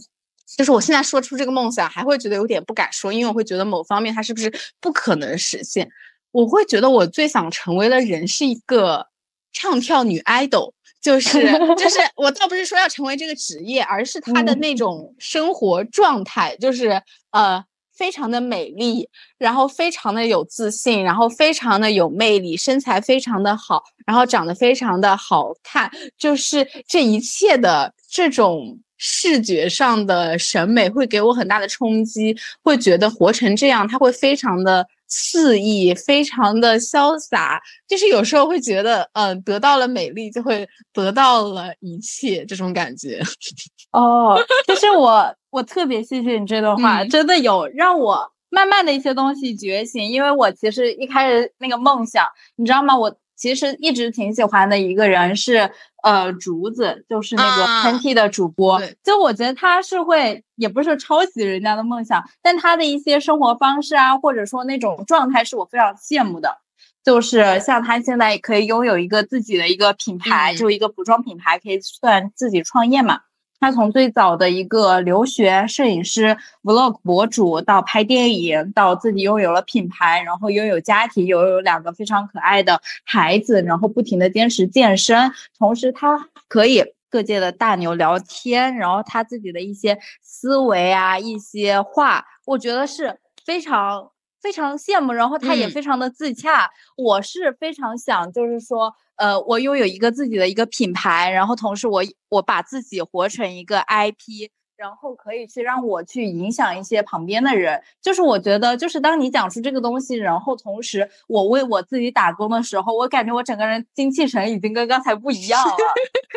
[0.57, 5.89] 就是我现在说出这个梦想，还会觉得有点不敢说，因为我会觉得某方面它是不是不可能实现。
[6.31, 9.07] 我会觉得我最想成为的人是一个
[9.51, 10.71] 唱跳女 idol，
[11.01, 11.41] 就是
[11.75, 17.01] 就是 我倒不是说要成为这个职业，而是她的那种生活状态，就是
[17.31, 17.63] 呃
[17.95, 19.09] 非常的美丽，
[19.39, 34.85] 然后非常的有自信，然后非常的有魅力，身材非常的好，然后长得非常的好看，就是这一切的这种视觉上的审美会给我很大的冲击，会觉得活成这样，他会非常的。
[35.09, 43.19] 肆意，非常的潇洒，就是有时候会觉得，嗯，得到了美丽，就会得到了一切，这种感觉。
[43.91, 50.03] 哦，就是我，我特别谢谢你这段话，真的有让我慢慢的一些东西觉醒。
[50.05, 52.95] 因为我其实一开始那个梦想，你知道吗？
[52.95, 55.71] 我其实一直挺喜欢的一个人是
[56.03, 58.77] 呃竹子，就是那个啊喷嚏的主播。
[58.77, 66.57] 对就我觉得他是会，也不是说抄袭人家的梦想，但他的一些生活方式啊，或者说那种状态，是我非常羡慕的。
[67.01, 73.21] 就是像他现在可以拥有一个自己的一个品牌，嗯就一个服装品牌，可以算自己创业嘛。
[73.59, 94.09] 他从最早的一个留学摄影师、vlog 博主，到拍电影，到自己拥有了品牌，然后拥有家庭，拥有两个非常可爱的孩子，然后不停的坚持健身，同时他可以各界的大牛聊天，然后他自己的一些思维啊，一些话，我觉得是非常
[94.41, 96.69] 非常羡慕，然后他也嗯非常的自洽。
[96.95, 104.49] 我是非常想，就是说，呃，我拥有一个自己的一个品牌，然后同时我我把自己活成一个 IP。
[104.79, 115.75] 然后可以去让我去影响一些旁边的人，就是我觉得，就是当你讲出这个东西，然后同时我为我自己打工的时候，我感觉我整个人精气神已经跟刚才不一样了。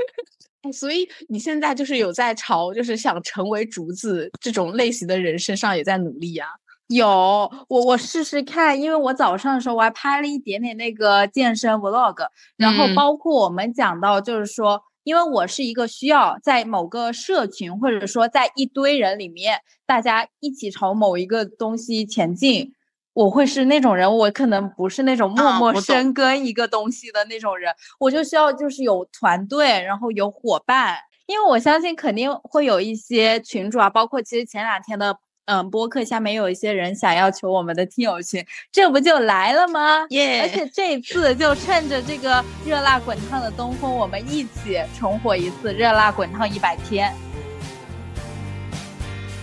[0.62, 6.48] 哎，所以你现在就是有在朝就是想成为竹子这种类型的人身上也在努力呀、
[6.94, 12.26] 有，我我试试看，因为我早上的时候我还拍了一点点那个健身 vlog，
[12.56, 12.94] 然后嗯。
[12.94, 22.72] 包括我们讲到就是说，因为我是一个需要在某个社群或者说在一堆人里面，大家一起朝某一个东西前进。
[23.14, 25.82] 我会是那种人，我可能不是那种默默啊我懂。
[25.82, 27.70] 深耕一个东西的那种人，
[28.00, 40.06] 我就需要就是有团队，然后有伙伴，因为我相信肯定会有一些群主啊，包括其实前两天的嗯播客下面有一些人想要求我们的听友群，这不就来了吗？
[40.10, 47.12] 耶而且这次就趁着这个热辣滚烫的东风，我们一起重火一次热辣滚烫一百天。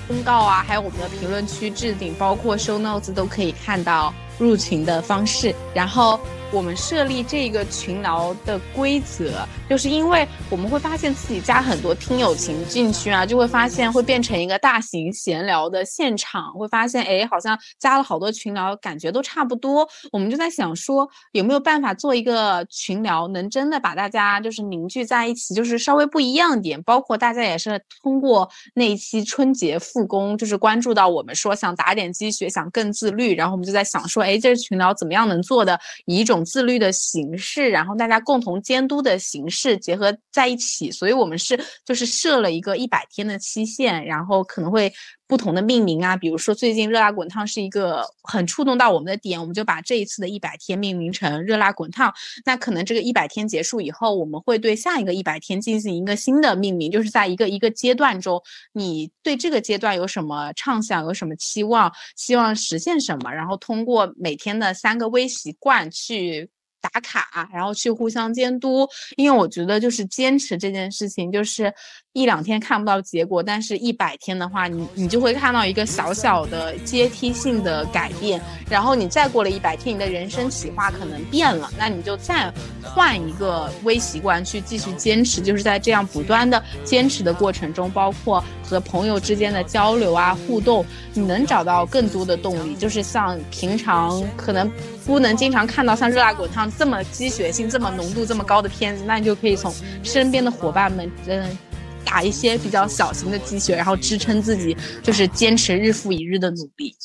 [0.07, 5.53] 公告啊，还有我们的评论区置顶，包括 show notes 都可以看到入群的方式。
[5.73, 6.19] 然后
[6.51, 19.87] 我们设立这个群聊的规则，就是因为我们会发现自己加很多听友群进去啊，就会发现会变成一个大型闲聊的现场，会发现哎，好像加了好多群聊，感觉都差不多。
[20.11, 26.81] 我们就在想说，有没有办法做一个群聊，能真的把大家就是凝聚在一起，就是稍微不一样点。
[26.81, 40.91] 包括大家也是通过那一期春节复工，就是关注到我们说想打点鸡血，想更自律，然后我们就在想说，哎，这群聊怎么样能做的以一种自律的形式，然后大家共同监督的形式结合在一起。
[40.91, 44.91] 所以我们是就是设了一个一百天的期限，然后可能会。
[45.29, 52.11] 不同的命名啊，比如说最近热辣滚烫是一个很触动到我们的点，我们就把这一次的一百天命名成热辣滚烫。
[52.45, 58.41] 那可能这个一百天结束以后，我们会对下一个一百天进行一个新的命名，就是在一个一个阶段中，
[58.73, 66.49] 你对这个阶段有什么畅想，有什么期望，希望实现什么，然后通过每天的三个微习惯去。
[66.81, 71.73] 打卡，然后去互相监督，因为我觉得就是坚持这件事情，就是
[72.13, 82.51] 一两天看不到结果，但是一百天的话，你你就会看到一个小小的阶梯性的改变，然后你再过了一百天，你的人生企划可能变了，那你就再
[82.83, 94.71] 换一个微习惯去继续坚持，就是在这样不断的坚持的过程中，包括和朋友之间的交流啊、互动，你能找到更多的动力，就是像平常可能
[95.09, 101.57] 不能经常看到像热辣滚烫这么鸡血性、这么浓度这么高的片子，那你就可以从身边的伙伴们，嗯。
[102.05, 106.95] 打一些比较小型的鸡血，然后支撑自己，就是坚持日复一日的努力。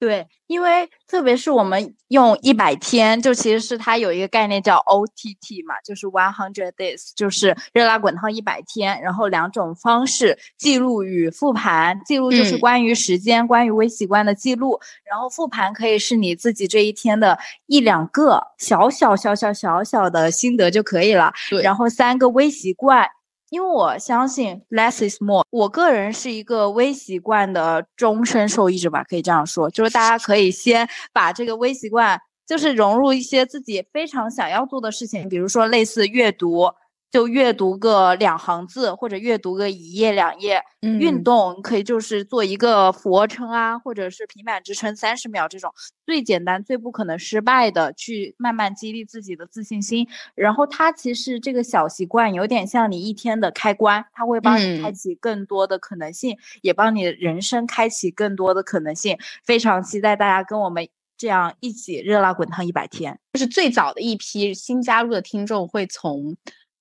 [0.00, 12.00] 对，因为特别是我们用一百天，就其实是它有一个概念叫 OTT 嘛，就是 one hundred days，就是热辣滚烫一百天，然后两种方式，记录与复盘。
[12.06, 17.36] 记录就是嗯关于时间、关于微习惯的记录，然后复盘可以是你自己这一天的
[17.66, 21.32] 一两个小小小小小小的心得就可以了。
[21.50, 23.04] 对然后三个微习惯。
[23.50, 36.66] 因为我相信 less is more，我个人是一个微习惯的终身受益者吧，可以这样说，就是大家可以先把这个微习惯，就是融入一些自己非常想要做的事情，比如说类似阅读，
[37.10, 40.62] 就阅读个两行字，或者阅读个一页两页。
[40.80, 45.72] 运嗯动可以就是做一个俯卧撑啊，或者是平板支撑三十秒这种
[46.06, 50.06] 最简单、最不可能失败的，去慢慢激励自己的自信心。
[50.36, 59.18] 然后它其实这个小习惯有点像你一天的开关，它会帮你开嗯启更多的可能性，也帮你人生开启更多的可能性。
[59.44, 63.18] 非常期待大家跟我们这样一起热辣滚烫一百天。
[63.32, 66.36] 就是最早的一批新加入的听众会从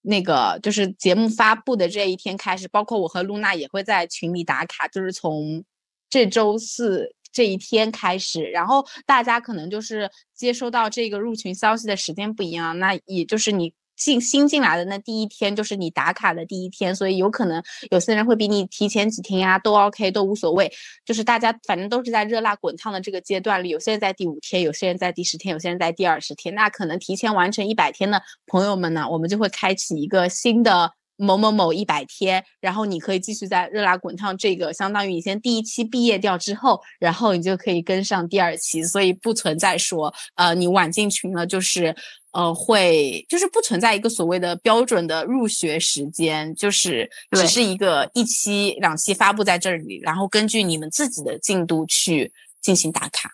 [0.07, 5.63] 那个就是节目发布的这一天开始，包括我和露娜也会在群里打卡，就是从
[6.09, 7.13] 这周四。
[7.29, 13.73] 这一天开始，然后大家可能就是接收到这个入群消息的时间不一样，那也就是你。
[13.97, 20.71] 进新进来的那第一天就是你打卡的第一天，所以有可能有些人会比你提前几天呀，都 OK 都无所谓。
[21.03, 26.53] 就是大家反正都是在热辣滚烫的这个阶段里，有些人在第五天，有些人在第十天，有些人在第二十天。
[26.53, 41.95] 那可能提前完成一百天的朋友们呢，我们就会开启一个新的某某某一百天，然后你可以继续在热辣滚烫这个，相当于你先第一期毕业掉之后，然后你就可以跟上第二期，所以不存在说呃你晚进群了就是。
[42.33, 53.31] 呃，会就是不存在一个所谓的标准的入学时间，就是只是一个一期两期发布在这里，然后根据你们自己的进度去进行打卡。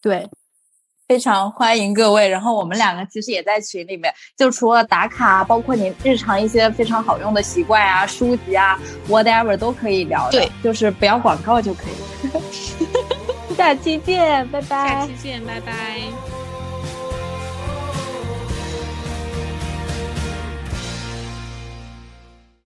[0.00, 0.28] 对，
[1.08, 2.28] 非常欢迎各位。
[2.28, 8.78] 然后我们两个其实也在群里面，就除了打卡，包括你日常一些非常好用的习惯啊、书籍啊
[9.08, 10.38] ，whatever 都可以聊的。
[10.38, 13.54] 对，就是不要广告就可以。
[13.56, 14.88] 下期见，拜拜。
[14.88, 16.31] 下期见，拜拜。